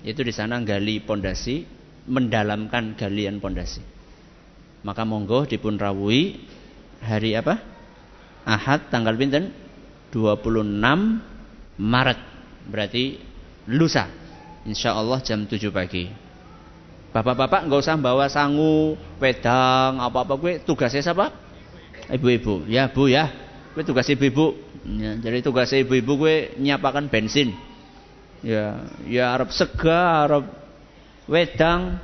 Itu 0.01 0.25
di 0.25 0.33
sana 0.33 0.57
gali 0.65 1.05
pondasi, 1.05 1.69
mendalamkan 2.09 2.97
galian 2.97 3.37
pondasi. 3.37 3.85
Maka 4.81 5.05
monggo 5.05 5.45
dipun 5.45 5.77
rawuhi 5.77 6.41
hari 7.05 7.37
apa? 7.37 7.61
Ahad 8.49 8.89
tanggal 8.89 9.13
pinten? 9.13 9.53
26 10.17 10.57
Maret. 11.77 12.21
Berarti 12.65 13.21
lusa. 13.69 14.09
Insya 14.65 14.97
Allah 14.97 15.21
jam 15.21 15.45
7 15.45 15.69
pagi. 15.69 16.09
Bapak-bapak 17.13 17.69
nggak 17.69 17.81
usah 17.85 18.01
bawa 18.01 18.25
sangu, 18.33 18.97
pedang, 19.21 20.01
apa-apa 20.01 20.33
gue 20.41 20.53
tugasnya 20.65 21.05
siapa? 21.05 21.46
Ibu-ibu. 22.11 22.67
Ya, 22.71 22.91
Bu 22.91 23.11
ya. 23.11 23.31
Gue 23.77 23.85
tugas 23.85 24.09
ibu-ibu. 24.09 24.57
Ya, 24.87 25.19
jadi 25.21 25.45
tugas 25.45 25.69
ibu-ibu 25.75 26.25
gue 26.25 26.57
nyapakan 26.57 27.13
bensin. 27.13 27.53
Ya, 28.41 28.87
ya 29.05 29.35
Arab 29.37 29.53
sega, 29.53 30.25
Arab 30.25 30.49
wedang, 31.27 31.99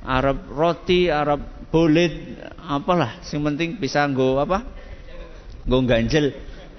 Arab 0.00 0.48
roti, 0.48 1.10
Arab 1.10 1.42
bulit, 1.74 2.38
apalah, 2.62 3.18
sing 3.26 3.42
penting 3.42 3.76
bisa 3.82 4.06
nggo 4.06 4.38
apa? 4.38 4.62
Nggo 5.66 5.78
ganjel 5.84 6.30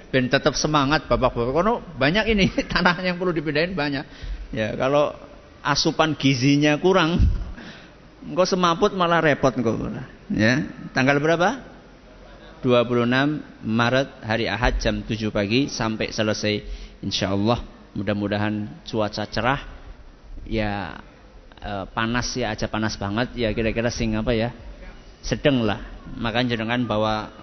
ben 0.07 0.31
tetap 0.31 0.55
semangat 0.55 1.11
bapak-bapak. 1.11 1.51
Kono 1.51 1.83
banyak 1.99 2.31
ini 2.31 2.47
tanah 2.71 3.03
yang 3.03 3.19
perlu 3.19 3.35
dipindahin 3.35 3.75
banyak. 3.75 4.07
Ya, 4.55 4.71
kalau 4.79 5.11
asupan 5.59 6.15
gizinya 6.15 6.79
kurang, 6.79 7.19
engkau 8.31 8.47
semaput 8.47 8.95
malah 8.95 9.19
repot 9.19 9.51
engkau. 9.51 9.75
Ya, 10.31 10.63
tanggal 10.95 11.19
berapa? 11.19 11.74
26 12.65 13.61
Maret 13.61 14.09
hari 14.25 14.49
Ahad 14.49 14.81
jam 14.81 15.05
7 15.05 15.29
pagi 15.29 15.69
sampai 15.69 16.09
selesai 16.09 16.65
insyaallah 17.05 17.61
mudah-mudahan 17.93 18.81
cuaca 18.89 19.29
cerah 19.29 19.61
ya 20.49 20.97
eh, 21.61 21.85
panas 21.93 22.33
ya 22.33 22.49
aja 22.49 22.65
panas 22.65 22.97
banget 22.97 23.37
ya 23.37 23.53
kira-kira 23.53 23.93
sing 23.93 24.17
apa 24.17 24.33
ya 24.33 24.49
sedang 25.25 25.65
lah. 25.65 25.81
Maka 26.21 26.45
jangan 26.45 26.85
bawa 26.85 27.33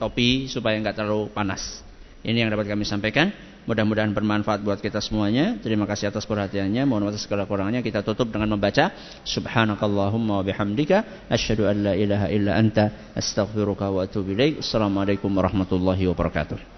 topi 0.00 0.48
supaya 0.48 0.80
nggak 0.80 0.96
terlalu 0.96 1.28
panas. 1.36 1.84
Ini 2.24 2.48
yang 2.48 2.50
dapat 2.50 2.72
kami 2.72 2.88
sampaikan. 2.88 3.28
Mudah-mudahan 3.66 4.14
bermanfaat 4.14 4.62
buat 4.62 4.78
kita 4.78 5.02
semuanya. 5.02 5.58
Terima 5.58 5.84
kasih 5.90 6.14
atas 6.14 6.22
perhatiannya. 6.22 6.86
Mohon 6.86 7.10
maaf 7.10 7.18
segala 7.18 7.50
kurangnya. 7.50 7.82
Kita 7.82 8.06
tutup 8.06 8.30
dengan 8.30 8.54
membaca 8.54 8.94
Subhanakallahumma 9.26 10.40
wa 10.40 10.44
bihamdika 10.46 11.26
asyhadu 11.26 11.66
an 11.66 11.76
la 11.90 11.92
ilaha 11.98 12.26
illa 12.30 12.54
anta 12.54 13.12
astaghfiruka 13.18 13.90
wa 13.90 14.06
atubu 14.06 14.38
ilaik. 14.38 14.62
Assalamualaikum 14.62 15.28
warahmatullahi 15.34 16.06
wabarakatuh. 16.06 16.74